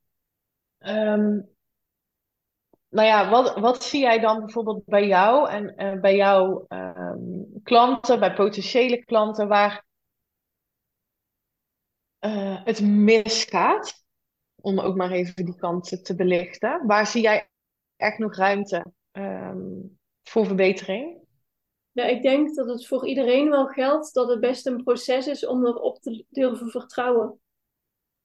[0.78, 1.40] ehm,
[2.88, 7.16] Nou ja, wat, wat zie jij dan bijvoorbeeld bij jou en eh, bij jouw ehm,
[7.62, 9.84] klanten, bij potentiële klanten, waar
[12.18, 14.02] eh, het misgaat?
[14.60, 16.86] Om ook maar even die kanten te belichten.
[16.86, 17.48] Waar zie jij
[17.96, 19.58] echt nog ruimte ehm,
[20.22, 21.23] voor verbetering?
[21.94, 25.46] Ja, ik denk dat het voor iedereen wel geldt dat het best een proces is
[25.46, 27.40] om erop te durven vertrouwen.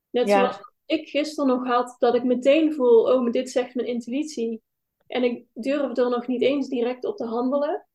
[0.10, 3.88] Net zoals ik gisteren nog had, dat ik meteen voel, oh, maar dit zegt mijn
[3.88, 4.62] intuïtie.
[5.08, 7.88] En ik durf er nog niet eens direct op te handelen.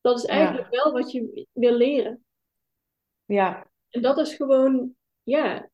[0.00, 2.24] Dat is eigenlijk ja, wel wat je wil leren.
[3.24, 5.70] ja, En dat is gewoon, ja,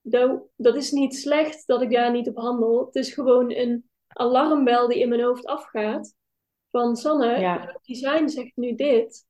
[0.00, 2.84] dat, dat is niet slecht dat ik daar niet op handel.
[2.84, 6.14] Het is gewoon een alarmbel die in mijn hoofd afgaat.
[6.72, 7.64] Van Sanne, ja.
[7.64, 9.26] jouw design zegt nu dit.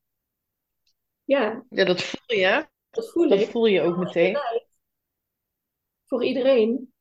[1.24, 2.68] Ja, Ja, dat voel je.
[2.90, 3.48] dat voel Dat ik.
[3.50, 4.38] voel je ook meteen.
[6.06, 6.92] voor iedereen.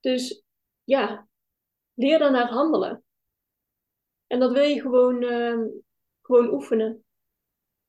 [0.00, 0.42] Dus
[0.84, 1.28] ja,
[1.94, 3.04] leer daarnaar handelen.
[4.26, 5.66] En dat wil je gewoon, ehm,
[6.22, 7.04] gewoon oefenen.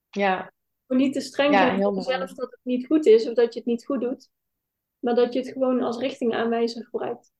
[0.09, 0.51] Ja,
[0.87, 3.53] Gewoon niet te streng ja, zijn voor jezelf dat het niet goed is of dat
[3.53, 4.29] je het niet goed doet.
[4.99, 7.31] Maar dat je het gewoon als richtingaanwijzer gebruikt.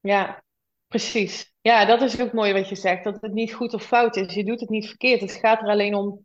[0.00, 0.44] Ja,
[0.88, 1.52] precies.
[1.60, 4.34] Ja, dat is ook mooi wat je zegt, dat het niet goed of fout is.
[4.34, 5.20] Je doet het niet verkeerd.
[5.20, 6.24] Het gaat er alleen om,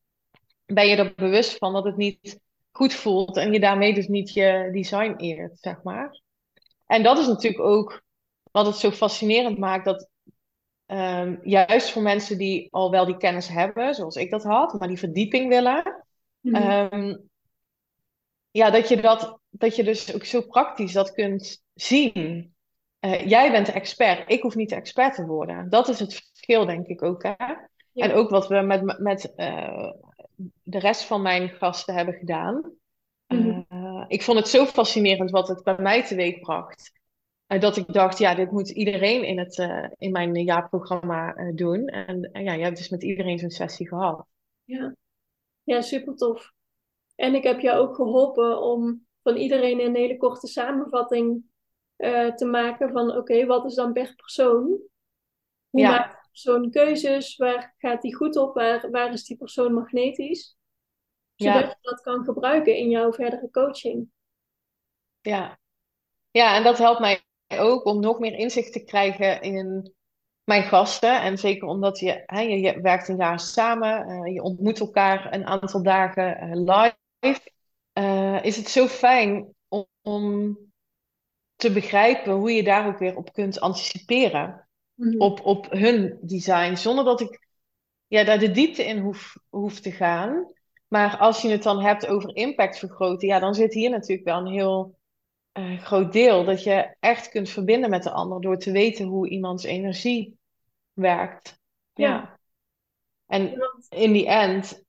[0.65, 2.39] ben je er bewust van dat het niet
[2.71, 6.21] goed voelt en je daarmee dus niet je design eert, zeg maar.
[6.85, 8.01] En dat is natuurlijk ook
[8.51, 10.09] wat het zo fascinerend maakt, dat
[10.85, 14.87] ehm, juist voor mensen die al wel die kennis hebben, zoals ik dat had, maar
[14.87, 16.05] die verdieping willen,
[16.41, 16.55] Mhm.
[16.55, 17.15] ehm,
[18.51, 22.53] ja, dat je dat, dat je dus ook zo praktisch dat kunt zien.
[23.01, 25.69] Eh, jij bent de expert, ik hoef niet de expert te worden.
[25.69, 27.23] Dat is het verschil, denk ik ook.
[27.23, 27.53] Hè?
[27.93, 29.91] En ook wat we met, met eh,
[30.63, 32.73] de rest van mijn gasten hebben gedaan.
[33.27, 33.61] Mhm.
[33.69, 36.91] Uh, ik vond het zo fascinerend wat het bij mij teweegbracht.
[37.47, 41.85] Uh, dat ik dacht, ja, dit moet iedereen in, het, uh, in mijn jaarprogramma doen.
[41.87, 44.25] En ja, je hebt dus met iedereen zo'n sessie gehad.
[44.63, 44.95] Ja.
[45.63, 46.51] ja, super tof.
[47.15, 51.43] En ik heb jou ook geholpen om van iedereen een hele korte samenvatting
[52.35, 54.65] te maken van oké, wat is dan per persoon?
[55.69, 55.89] Hoe Ja.
[55.91, 57.35] maakt die persoon keuzes?
[57.35, 58.53] Waar gaat die goed op?
[58.53, 60.57] Waar, waar is die persoon magnetisch?
[61.35, 61.67] Zodat Ja.
[61.69, 64.11] je dat kan gebruiken in jouw verdere coaching.
[65.21, 65.59] Ja.
[66.31, 69.93] ja, en dat helpt mij ook om nog meer inzicht te krijgen in
[70.43, 71.21] mijn gasten.
[71.21, 75.33] En zeker omdat je, hè, je, je werkt een jaar samen, eh, je ontmoet elkaar
[75.33, 77.51] een aantal dagen eh, live.
[77.93, 80.57] Eh, is het zo fijn om, om
[81.61, 84.67] te begrijpen hoe je daar ook weer op kunt anticiperen.
[84.93, 85.21] Mhm.
[85.21, 87.47] Op, op hun design, zonder dat ik
[88.07, 90.53] ja, daar de diepte in hoef, hoef te gaan.
[90.87, 94.37] Maar als je het dan hebt over impact vergroten, ja, dan zit hier natuurlijk wel
[94.37, 94.97] een heel
[95.51, 96.45] eh, groot deel.
[96.45, 100.37] Dat je echt kunt verbinden met de ander door te weten hoe iemands energie
[100.93, 101.59] werkt.
[101.93, 102.07] Ja.
[102.07, 102.39] Ja.
[103.25, 104.83] En in die end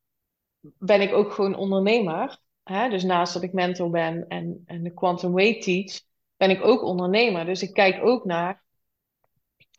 [0.61, 2.39] ben ik ook gewoon ondernemer.
[2.63, 2.89] Hè?
[2.89, 6.01] Dus naast dat ik mentor ben en, en de Quantum Way teach,
[6.43, 7.45] ben ik ook ondernemer.
[7.45, 8.63] Dus ik kijk ook naar.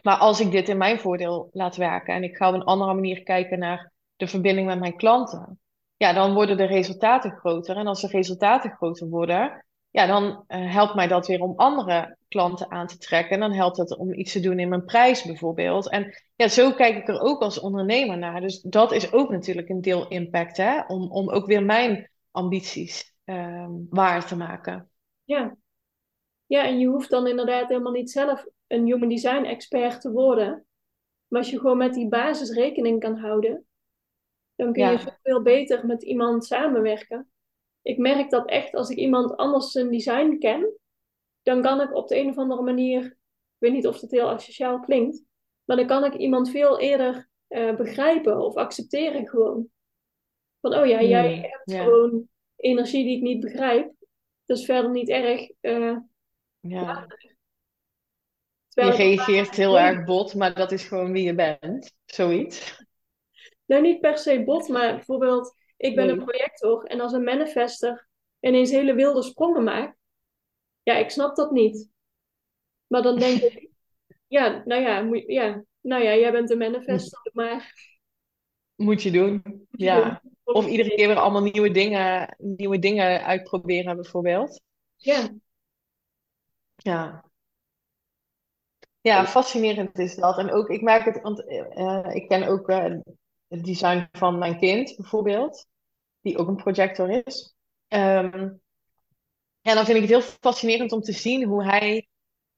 [0.02, 2.94] Maar als ik dit in mijn voordeel laat werken en ik ga op een andere
[2.94, 5.60] manier kijken naar de verbinding met mijn klanten,
[5.98, 7.76] ja, dan worden de resultaten groter.
[7.76, 12.18] En als de resultaten groter worden, ja, dan eh, helpt mij dat weer om andere
[12.28, 13.34] klanten aan te trekken.
[13.34, 15.90] En dan helpt het om iets te doen in mijn prijs bijvoorbeeld.
[15.90, 18.42] En ja, zo kijk ik er ook als ondernemer naar.
[18.42, 20.82] Dus dat is ook natuurlijk een deel impact, hè?
[20.88, 24.90] Om, om ook weer mijn ambities ehm, waar te maken.
[25.24, 25.56] Ja.
[26.54, 30.66] Ja, en je hoeft dan inderdaad helemaal niet zelf een human design expert te worden.
[31.28, 33.66] Maar als je gewoon met die basis rekening kan houden,
[34.56, 34.98] dan kun je Ja.
[34.98, 37.32] zoveel beter met iemand samenwerken.
[37.82, 40.78] Ik merk dat echt als ik iemand anders zijn design ken,
[41.44, 43.16] dan kan ik op de een of andere manier, ik
[43.58, 45.24] weet niet of het heel asociaal klinkt,
[45.64, 49.68] maar dan kan ik iemand veel eerder eh, begrijpen of accepteren gewoon.
[50.62, 51.84] Van, oh ja, jij Hmm, hebt ja.
[51.84, 53.94] gewoon energie die ik niet begrijp.
[54.46, 55.50] Dat is verder niet erg.
[55.60, 55.98] eh,
[56.68, 57.08] Ja.
[58.70, 61.94] Je reageert heel erg bot, maar dat is gewoon wie je bent.
[62.06, 62.82] Zoiets.
[63.66, 66.16] Nou, niet per se bot, maar bijvoorbeeld, ik ben Nee.
[66.16, 68.08] een projector en als een manifester
[68.40, 69.98] ineens hele wilde sprongen maakt,
[70.84, 71.90] ja, ik snap dat niet.
[72.88, 73.70] Maar dan denk ik,
[74.28, 77.74] ja, nou ja, moet, ja, nou ja, jij bent een manifester, maar
[78.76, 79.68] Moet je doen.
[79.72, 80.22] Ja.
[80.44, 84.62] Of iedere keer weer allemaal nieuwe dingen, nieuwe dingen uitproberen, bijvoorbeeld.
[84.96, 85.30] Ja,
[86.76, 87.24] Ja.
[89.02, 90.38] Ja, fascinerend is dat.
[90.38, 92.94] En ook, ik merk het, want eh, ik ken ook eh,
[93.48, 95.68] het design van mijn kind, bijvoorbeeld,
[96.22, 97.56] die ook een projector is.
[97.88, 98.50] Ehm,
[99.62, 102.08] en dan vind ik het heel fascinerend om te zien hoe hij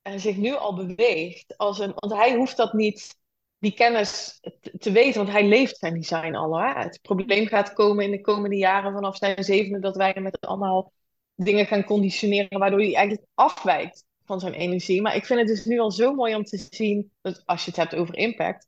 [0.02, 1.58] eh, zich nu al beweegt.
[1.58, 3.16] Als een, want hij hoeft dat niet,
[3.58, 6.60] die kennis te, te weten, want hij leeft zijn design al.
[6.60, 6.74] Hè?
[6.74, 10.92] Het probleem gaat komen in de komende jaren vanaf zijn zevende, dat wij met allemaal
[11.36, 15.02] dingen gaan conditioneren, waardoor hij eigenlijk afwijkt van zijn energie.
[15.02, 17.72] Maar ik vind het dus nu al zo mooi om te zien, dat als je
[17.72, 18.68] het hebt over impact,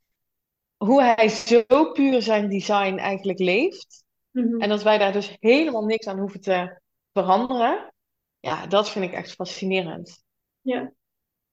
[0.77, 4.03] hoe hij zo puur zijn design eigenlijk leeft.
[4.31, 4.61] mhm.
[4.61, 6.81] En dat wij daar dus helemaal niks aan hoeven te
[7.13, 7.93] veranderen.
[8.39, 10.23] Ja, dat vind ik echt fascinerend.
[10.61, 10.93] ja.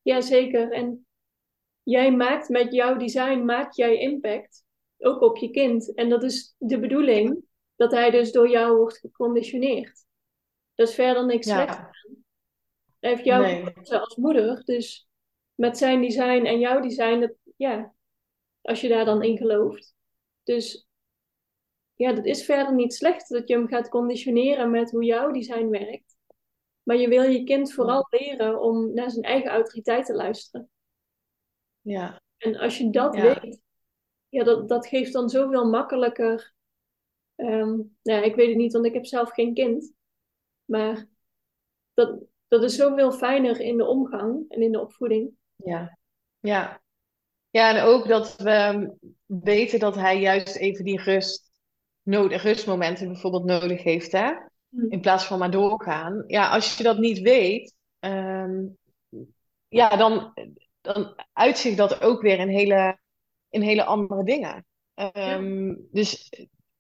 [0.03, 0.72] Ja, zeker.
[0.72, 1.07] En
[1.83, 4.64] jij maakt met jouw design, maak jij impact,
[4.98, 5.94] ook op je kind.
[5.94, 7.44] En dat is de bedoeling,
[7.77, 10.03] dat hij dus door jou wordt geconditioneerd.
[10.74, 11.76] Dat is verder niks slechts.
[11.76, 11.90] Ja,
[13.00, 13.64] Hij heeft jou Nee.
[13.90, 15.08] als moeder, dus
[15.54, 17.94] met zijn design en jouw design, dat, ja,
[18.62, 19.94] als je daar dan in gelooft.
[20.42, 20.87] Dus
[21.94, 25.68] ja, dat is verder niet slecht dat je hem gaat conditioneren met hoe jouw design
[25.68, 26.16] werkt.
[26.82, 30.70] Maar je wil je kind vooral leren om naar zijn eigen autoriteit te luisteren.
[31.80, 33.22] ja, En als je dat Ja.
[33.40, 33.60] weet,
[34.28, 36.52] ja, dat, dat geeft dan zoveel makkelijker.
[37.34, 39.92] ehm, nou, ja, ik weet het niet, want ik heb zelf geen kind.
[40.64, 41.07] Maar
[41.94, 45.31] dat, dat is zoveel fijner in de omgang en in de opvoeding.
[45.57, 45.98] ja,
[46.40, 46.83] ja.
[47.50, 48.90] Ja, en ook dat we
[49.27, 51.50] weten dat hij juist even die rust,
[52.03, 54.33] nodig, rustmomenten bijvoorbeeld nodig heeft, hè?
[54.88, 56.24] In plaats van maar doorgaan.
[56.27, 58.66] Ja, als je dat niet weet, ehm,
[59.68, 60.33] ja, dan,
[60.81, 62.98] dan uitzicht dat ook weer in hele,
[63.50, 64.66] in hele andere dingen.
[64.94, 66.31] Ehm, Dus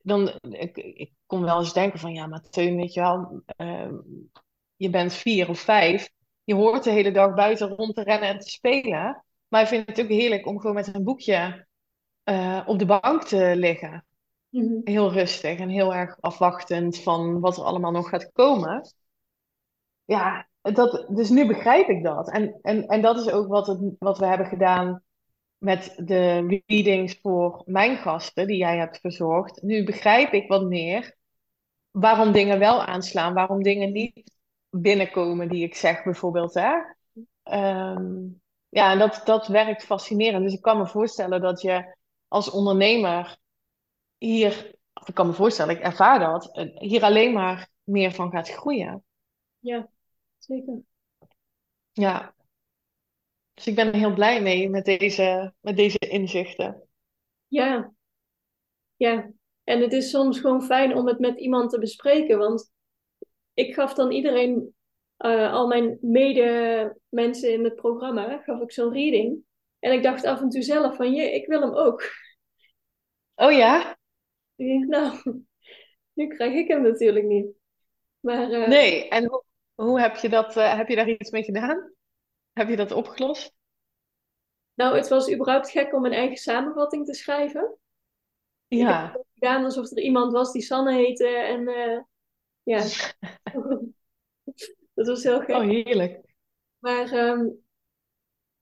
[0.02, 3.94] dan, ik, ik kon wel eens denken van, ja, maar Teun, weet je wel, ehm,
[4.76, 6.10] je bent vier of vijf.
[6.44, 9.24] Je hoort de hele dag buiten rond te rennen en te spelen.
[9.48, 11.66] Maar ik vind het ook heerlijk om gewoon met een boekje
[12.22, 14.06] eh, op de bank te liggen.
[14.48, 14.80] Mhm.
[14.84, 18.94] heel rustig en heel erg afwachtend van wat er allemaal nog gaat komen.
[20.04, 22.30] Ja, dat, dus nu begrijp ik dat.
[22.30, 25.02] En, en, en dat is ook wat, het, wat we hebben gedaan
[25.58, 29.62] met de readings voor mijn gasten die jij hebt verzorgd.
[29.62, 31.16] Nu begrijp ik wat meer
[31.94, 34.32] waarom dingen wel aanslaan, waarom dingen niet
[34.70, 36.54] binnenkomen die ik zeg bijvoorbeeld.
[36.54, 36.72] Hè?
[37.42, 38.26] Ehm,
[38.68, 40.44] ja, en dat, dat werkt fascinerend.
[40.44, 41.96] Dus ik kan me voorstellen dat je
[42.28, 43.38] als ondernemer
[44.18, 48.48] hier, ik kan me voorstellen, ik ervaar dat, eh, hier alleen maar meer van gaat
[48.48, 49.04] groeien.
[49.58, 49.88] Ja,
[50.38, 50.82] zeker.
[51.92, 52.34] Ja.
[53.54, 56.88] Dus ik ben er heel blij mee met deze, met deze inzichten.
[57.46, 57.92] Ja,
[58.96, 59.30] ja.
[59.64, 62.72] En het is soms gewoon fijn om het met iemand te bespreken, want
[63.54, 64.74] ik gaf dan iedereen,
[65.16, 69.38] eh, al mijn mede-mensen in het programma, gaf ik zo'n reading.
[69.78, 72.02] En ik dacht af en toe zelf van, je, ik wil hem ook.
[73.34, 73.96] Oh ja?
[74.56, 75.18] Ik denk, nou,
[76.12, 77.46] nu krijg ik hem natuurlijk niet.
[78.20, 81.42] Maar eh, Nee, en hoe, hoe heb je dat, eh, heb je daar iets mee
[81.42, 81.92] gedaan?
[82.52, 83.54] Heb je dat opgelost?
[84.74, 87.78] nou, het was überhaupt gek om mijn eigen samenvatting te schrijven.
[88.68, 89.16] Ik heb Ja.
[89.34, 92.00] gedaan alsof er iemand was die Sanne heette en eh,
[92.62, 92.82] ja,
[94.94, 95.54] dat was heel gek.
[95.56, 96.20] Oh, heerlijk.
[96.78, 97.48] Maar ehm,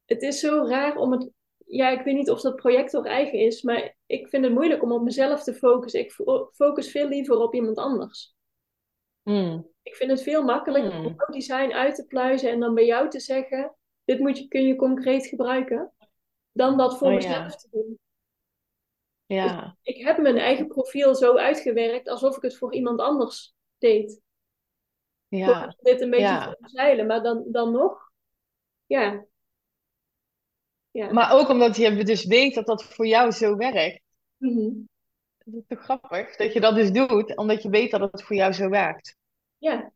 [0.04, 1.30] het is zo raar om het.
[1.66, 4.92] Ja, ik weet niet of dat projector eigen is, maar ik vind het moeilijk om
[4.92, 6.00] op mezelf te focussen.
[6.00, 8.34] Ik fo- focus veel liever op iemand anders.
[9.22, 9.70] Hmm.
[9.82, 11.14] Ik vind het veel makkelijker om Hmm.
[11.16, 14.66] jouw design uit te pluizen en dan bij jou te zeggen: dit moet je, kun
[14.66, 15.92] je concreet gebruiken,
[16.52, 17.48] dan dat voor Oh mezelf ja.
[17.48, 17.98] te doen.
[19.34, 19.76] Ja.
[19.82, 24.20] Ik heb mijn eigen profiel zo uitgewerkt alsof ik het voor iemand anders deed.
[25.28, 25.64] Ja.
[25.64, 26.50] Om dit een beetje Ja.
[26.50, 28.10] te omzeilen, maar dan, dan nog,
[28.86, 29.24] ja,
[30.90, 31.12] ja.
[31.12, 34.02] Maar ook omdat je dus weet dat dat voor jou zo werkt.
[34.36, 34.70] Mhm.
[35.38, 38.36] Dat is toch grappig dat je dat dus doet, omdat je weet dat het voor
[38.36, 39.16] jou zo werkt.
[39.58, 39.92] Ja.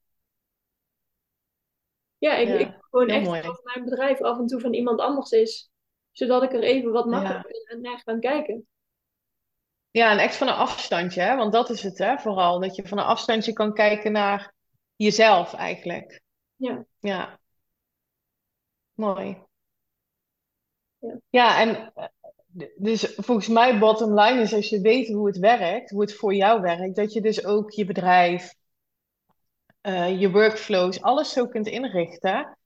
[2.19, 3.41] Ja, ik, ik gewoon heel echt mooi.
[3.41, 5.71] alsof mijn bedrijf af en toe van iemand anders is,
[6.13, 8.67] zodat ik er even wat makkelijker naar kan kijken.
[9.97, 11.37] Ja, en echt van een afstandje, hè?
[11.37, 12.19] Want dat is het, hè?
[12.19, 14.53] Vooral dat je van een afstandje kan kijken naar
[14.97, 16.23] jezelf eigenlijk.
[16.57, 17.39] Ja, Ja,
[18.95, 19.39] mooi.
[20.99, 22.07] ja, Ja, en eh,
[22.77, 26.35] dus volgens mij bottom line is als je weet hoe het werkt, hoe het voor
[26.35, 28.55] jou werkt, dat je dus ook je bedrijf,
[29.81, 32.59] eh, je workflows, alles zo kunt inrichten,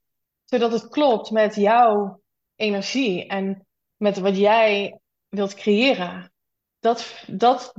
[0.44, 2.20] zodat het klopt met jouw
[2.56, 3.66] energie en
[3.96, 6.32] met wat jij wilt creëren.
[6.80, 7.74] Dat, dat,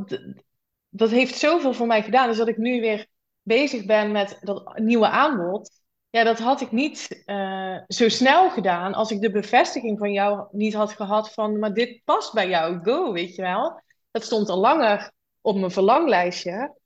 [0.89, 2.27] dat heeft zoveel voor mij gedaan.
[2.27, 3.07] Dus dat ik nu weer
[3.41, 5.79] bezig ben met dat nieuwe aanbod.
[6.09, 10.47] Ja, dat had ik niet eh, zo snel gedaan als ik de bevestiging van jou
[10.51, 13.81] niet had gehad van, maar dit past bij jou, go, weet je wel.
[14.11, 15.11] Dat stond al langer
[15.41, 16.79] op mijn verlanglijstje.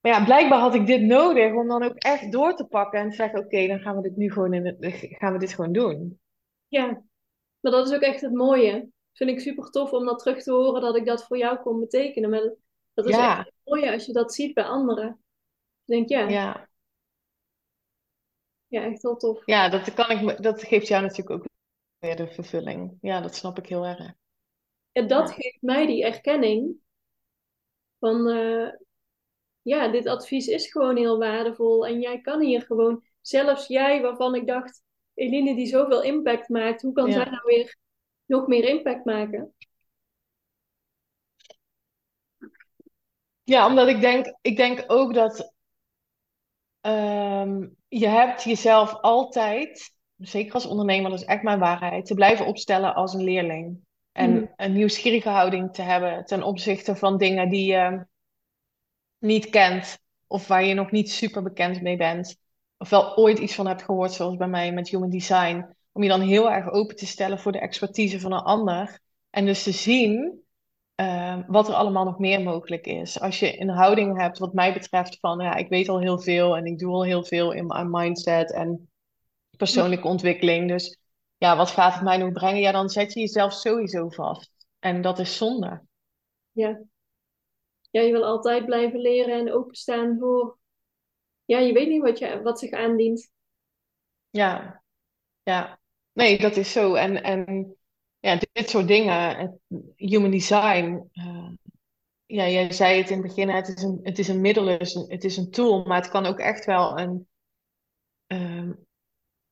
[0.00, 3.10] Maar ja, blijkbaar had ik dit nodig om dan ook echt door te pakken en
[3.10, 4.76] te zeggen, oké, dan gaan we dit nu gewoon in het,
[5.18, 6.20] gaan we dit gewoon doen.
[6.68, 7.02] ja.
[7.60, 8.88] Maar dat is ook echt het mooie.
[9.12, 11.80] Vind ik super tof om dat terug te horen dat ik dat voor jou kon
[11.80, 12.30] betekenen.
[12.30, 12.54] Maar
[12.94, 15.08] dat is echt Ja, mooie als je dat ziet bij anderen.
[15.84, 16.68] Ik denk, ja, ja,
[18.68, 19.44] ja, echt wel tof.
[19.44, 21.48] ja, dat kan ik, dat geeft jou natuurlijk ook
[21.98, 22.98] weer de vervulling.
[23.00, 24.14] Ja, dat snap ik heel erg.
[24.92, 26.80] En dat Ja, geeft mij die erkenning
[27.98, 28.68] van, eh,
[29.62, 31.86] ja, dit advies is gewoon heel waardevol.
[31.86, 34.82] En jij kan hier gewoon, zelfs jij waarvan ik dacht,
[35.14, 37.76] Eline die zoveel impact maakt, hoe kan zij nou weer
[38.30, 39.54] nog meer impact maken?
[43.42, 45.54] Ja, omdat ik denk, ik denk ook dat
[46.80, 52.46] ehm, je hebt jezelf altijd, zeker als ondernemer, dat is echt mijn waarheid, te blijven
[52.46, 53.80] opstellen als een leerling.
[54.12, 58.06] En een nieuwsgierige houding te hebben ten opzichte van dingen die je
[59.18, 62.38] niet kent of waar je nog niet super bekend mee bent.
[62.76, 65.76] Of wel ooit iets van hebt gehoord, zoals bij mij met Human Design.
[65.92, 69.00] Om je dan heel erg open te stellen voor de expertise van een ander.
[69.30, 70.42] En dus te zien
[70.94, 73.20] eh, wat er allemaal nog meer mogelijk is.
[73.20, 76.56] Als je een houding hebt, wat mij betreft, van ja, ik weet al heel veel
[76.56, 78.90] en ik doe al heel veel in mijn mindset en
[79.56, 80.68] persoonlijke ontwikkeling.
[80.68, 80.98] Dus
[81.36, 82.60] ja, wat gaat het mij nog brengen?
[82.60, 84.52] Ja, dan zet je jezelf sowieso vast.
[84.78, 85.82] En dat is zonde.
[86.52, 86.80] Ja.
[87.90, 90.58] ja, je wil altijd blijven leren en openstaan voor,
[91.44, 93.30] ja, je weet niet wat, je, wat zich aandient.
[94.30, 94.82] Ja,
[95.42, 95.79] ja.
[96.12, 96.94] Nee, dat is zo.
[96.94, 97.76] En, en
[98.20, 99.60] ja, dit soort dingen,
[99.96, 101.50] human design, eh,
[102.26, 104.80] ja, jij zei het in het begin, het is een, het is een middel, het
[104.80, 107.28] is een, het is een tool, maar het kan ook echt wel een
[108.26, 108.72] ehm,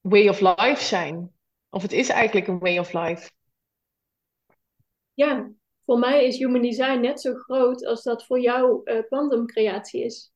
[0.01, 1.33] way of life zijn.
[1.71, 3.31] Of het is eigenlijk een way of life.
[5.15, 5.51] Ja,
[5.85, 10.33] voor mij is human design net zo groot als dat voor jou uh, kwantumcreatie is.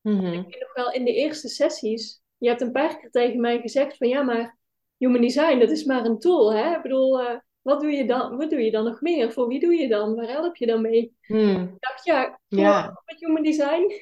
[0.00, 0.32] Mhm.
[0.32, 3.60] Ik weet nog wel in de eerste sessies, je hebt een paar keer tegen mij
[3.60, 4.57] gezegd van ja, maar
[4.98, 6.52] human design, dat is maar een tool.
[6.52, 6.76] Hè?
[6.76, 9.32] Ik bedoel, uh, wat, doe je dan, wat doe je dan nog meer?
[9.32, 10.14] Voor wie doe je dan?
[10.14, 11.16] Waar help je dan mee?
[11.20, 11.62] Hmm.
[11.62, 13.02] Ik dacht, ja, Ja.
[13.04, 13.92] met human design.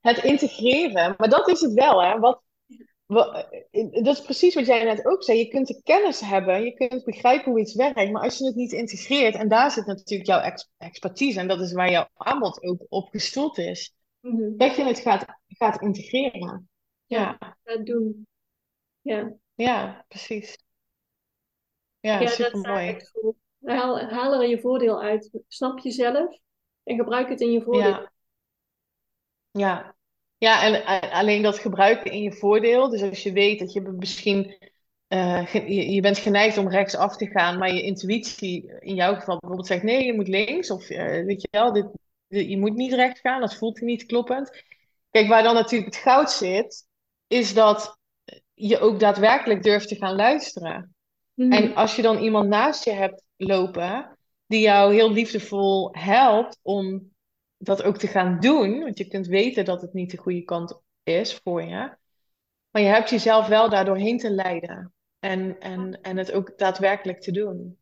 [0.00, 2.18] Het integreren, maar dat is het wel, hè?
[2.18, 2.42] Wat,
[3.06, 3.48] wat,
[3.90, 5.38] dat is precies wat jij net ook zei.
[5.38, 8.54] Je kunt de kennis hebben, je kunt begrijpen hoe iets werkt, maar als je het
[8.54, 12.62] niet integreert, en daar zit natuurlijk jouw ex- expertise, en dat is waar jouw aanbod
[12.62, 14.56] ook op gestoeld is, Mhm.
[14.56, 16.68] dat je het gaat, gaat integreren.
[17.06, 18.26] Ja, Dat doen.
[19.02, 20.56] Ja, ja, precies.
[22.00, 22.86] Ja, ja dat super is mooi.
[22.88, 23.36] echt cool.
[23.64, 25.30] Haal, haal er je voordeel uit.
[25.48, 26.38] Snap jezelf
[26.82, 27.92] en gebruik het in je voordeel.
[27.92, 28.10] Ja,
[29.50, 29.94] ja.
[30.38, 32.88] Ja, en alleen dat gebruiken in je voordeel.
[32.88, 34.56] Dus als je weet dat je misschien,
[35.44, 39.36] ge- je, je bent geneigd om rechtsaf te gaan, maar je intuïtie in jouw geval
[39.38, 40.70] bijvoorbeeld zegt nee, je moet links.
[40.70, 41.86] Of eh, weet je wel, dit,
[42.28, 44.64] dit- je moet niet rechts gaan, dat voelt niet kloppend.
[45.10, 46.86] Kijk, waar dan natuurlijk het goud zit,
[47.26, 47.98] is dat
[48.68, 50.94] je ook daadwerkelijk durft te gaan luisteren.
[51.34, 51.52] Mhm.
[51.52, 57.12] En als je dan iemand naast je hebt lopen, die jou heel liefdevol helpt om
[57.56, 60.82] dat ook te gaan doen, want je kunt weten dat het niet de goede kant
[61.02, 61.96] is voor je,
[62.70, 67.20] maar je hebt jezelf wel daardoor heen te leiden en, en, en het ook daadwerkelijk
[67.20, 67.78] te doen.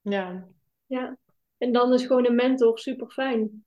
[0.00, 0.48] Ja,
[0.86, 1.16] Ja,
[1.58, 3.64] en dan is gewoon een mentor super fijn.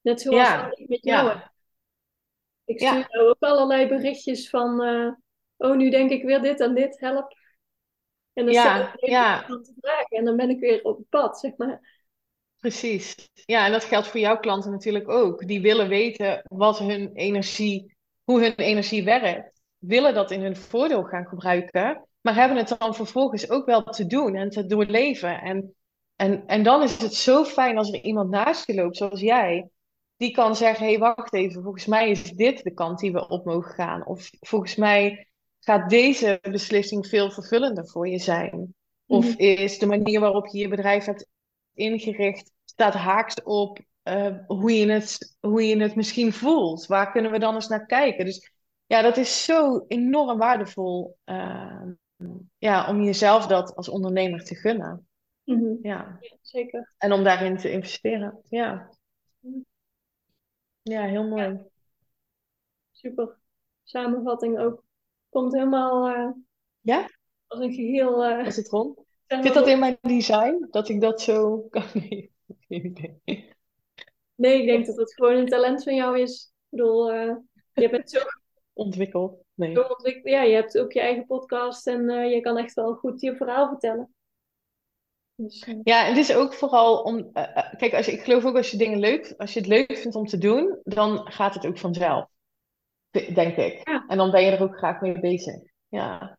[0.00, 1.52] Net zoals ja, ik met jou ja,
[2.64, 5.12] Ik ja, stuur jou ook allerlei berichtjes van, eh,
[5.56, 7.36] oh, nu denk ik weer dit en dit, help.
[8.32, 8.54] En dan ik
[9.00, 12.04] ja, aan te vragen en dan ben ik weer op het pad, zeg maar.
[12.56, 13.30] Precies.
[13.44, 15.46] Ja, en dat geldt voor jouw klanten natuurlijk ook.
[15.46, 19.60] Die willen weten wat hun energie, hoe hun energie werkt.
[19.78, 24.06] Willen dat in hun voordeel gaan gebruiken, maar hebben het dan vervolgens ook wel te
[24.06, 25.40] doen en te doorleven.
[25.40, 25.74] En,
[26.16, 29.68] en, en dan is het zo fijn als er iemand naast je loopt, zoals jij,
[30.16, 33.28] die kan zeggen: hé, hey, wacht even, volgens mij is dit de kant die we
[33.28, 34.06] op mogen gaan.
[34.06, 35.28] Of volgens mij
[35.66, 38.74] gaat deze beslissing veel vervullender voor je zijn.
[39.06, 39.38] Of Mhm.
[39.38, 41.26] is de manier waarop je je bedrijf hebt
[41.74, 46.86] ingericht, staat haaks op eh, hoe je het, hoe je het misschien voelt.
[46.86, 48.24] Waar kunnen we dan eens naar kijken?
[48.24, 48.50] Dus
[48.86, 51.82] ja, dat is zo enorm waardevol eh,
[52.58, 55.08] ja, om jezelf dat als ondernemer te gunnen.
[55.44, 55.74] Mhm.
[55.82, 56.18] Ja.
[56.20, 56.94] Ja, zeker.
[56.98, 58.40] En om daarin te investeren.
[58.48, 58.90] Ja,
[60.82, 61.58] ja heel mooi.
[62.92, 63.36] Super.
[63.84, 64.85] Samenvatting ook.
[65.28, 66.30] Komt helemaal eh,
[66.80, 67.08] Ja,
[67.46, 68.24] als een geheel.
[68.24, 69.00] eh, was het rond?
[69.42, 70.66] Zit dat in mijn design?
[70.70, 71.82] Dat ik dat zo kan?
[74.34, 76.52] Nee, ik denk dat het gewoon een talent van jou is.
[76.52, 77.34] Ik bedoel, eh,
[77.72, 78.18] je bent zo,
[78.72, 79.38] Ontwikkeld.
[79.54, 79.74] Nee.
[79.74, 80.28] zo ontwikkeld.
[80.28, 83.68] Ja, je hebt ook je eigen podcast en je kan echt wel goed je verhaal
[83.68, 84.14] vertellen.
[85.34, 87.32] Dus, Ja, en het is ook vooral om.
[87.76, 90.16] kijk, als je, ik geloof ook als je dingen leuk, als je het leuk vindt
[90.16, 92.28] om te doen, dan gaat het ook vanzelf.
[93.34, 93.88] Denk ik.
[93.88, 94.04] Ja.
[94.08, 95.56] En dan ben je er ook graag mee bezig.
[95.88, 96.38] Ja,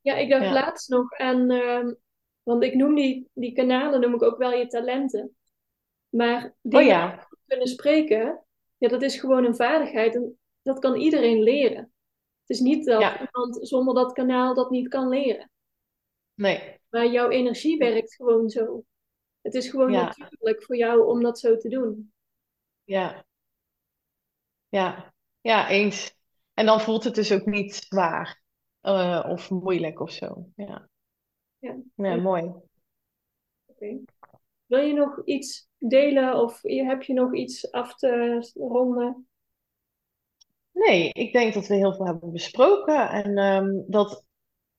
[0.00, 1.94] ja, ik dacht ja, laatst nog aan, ehm,
[2.42, 5.36] want ik noem die, die kanalen noem ik ook wel je talenten.
[6.08, 8.44] Maar oh ja, goed kunnen spreken,
[8.76, 11.92] ja, dat is gewoon een vaardigheid en dat kan iedereen leren.
[12.40, 15.50] Het is niet dat ja, iemand zonder dat kanaal dat niet kan leren.
[16.34, 18.84] nee, Maar jouw energie werkt gewoon zo.
[19.40, 22.12] Het is gewoon natuurlijk voor jou om dat zo te doen.
[22.84, 23.26] ja,
[24.68, 26.16] ja, ja, eens.
[26.54, 28.42] En dan voelt het dus ook niet zwaar
[28.80, 30.46] eh, of moeilijk of zo.
[30.56, 30.88] Ja,
[31.94, 32.52] Ja, mooi.
[33.66, 33.98] oké.
[34.66, 39.28] Wil je nog iets delen of heb je nog iets af te ronden?
[40.72, 43.08] Nee, ik denk dat we heel veel hebben besproken.
[43.10, 44.24] En ehm, dat,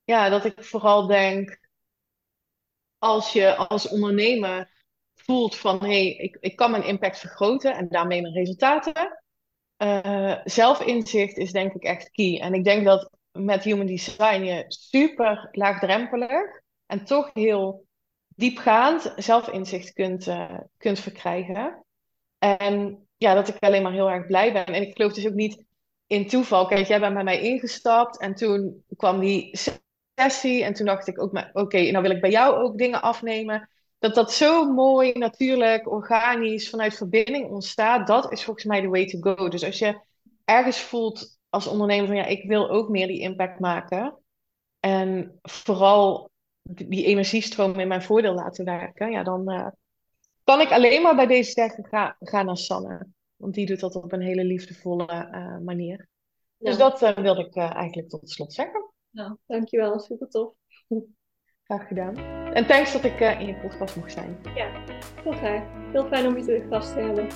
[0.04, 1.60] ja, dat ik vooral denk.
[2.98, 4.72] als je als ondernemer
[5.16, 9.19] voelt van hé, hey, ik, ik kan mijn impact vergroten en daarmee mijn resultaten.
[9.80, 12.40] Eh, zelfinzicht is denk ik echt key.
[12.40, 17.86] En ik denk dat met Human Design je super laagdrempelig en toch heel
[18.28, 21.86] diepgaand zelfinzicht kunt, eh, kunt verkrijgen.
[22.38, 24.66] En ja, dat ik alleen maar heel erg blij ben.
[24.66, 25.64] En ik geloof dus ook niet
[26.08, 26.66] in toeval.
[26.66, 29.58] Kijk, jij bent bij mij ingestapt en toen kwam die
[30.16, 30.64] sessie.
[30.64, 33.70] En toen dacht ik ook, oké, nou wil ik bij jou ook dingen afnemen.
[34.00, 38.08] Dat dat zo mooi, natuurlijk, organisch, vanuit verbinding ontstaat.
[38.08, 39.50] Dat is volgens mij de way to go.
[39.50, 40.02] Dus als je
[40.46, 44.18] ergens voelt als ondernemer van ja, ik wil ook meer die impact maken.
[44.80, 46.30] En vooral
[46.62, 49.12] die energiestroom in mijn voordeel laten werken.
[49.12, 49.68] Ja, dan eh,
[50.44, 53.08] kan ik alleen maar bij deze zeggen, ga, naar Sanne.
[53.36, 56.08] Want die doet dat op een hele liefdevolle eh, manier.
[56.58, 58.94] Dus dat eh, wilde ik eigenlijk tot slot zeggen.
[59.10, 60.54] nou, dankjewel, super tof.
[61.74, 62.18] Graag gedaan.
[62.54, 64.38] En thanks dat ik in je podcast mocht zijn.
[64.56, 64.68] Ja,
[65.24, 65.62] heel graag.
[65.92, 67.28] Heel fijn om je te gast te hebben.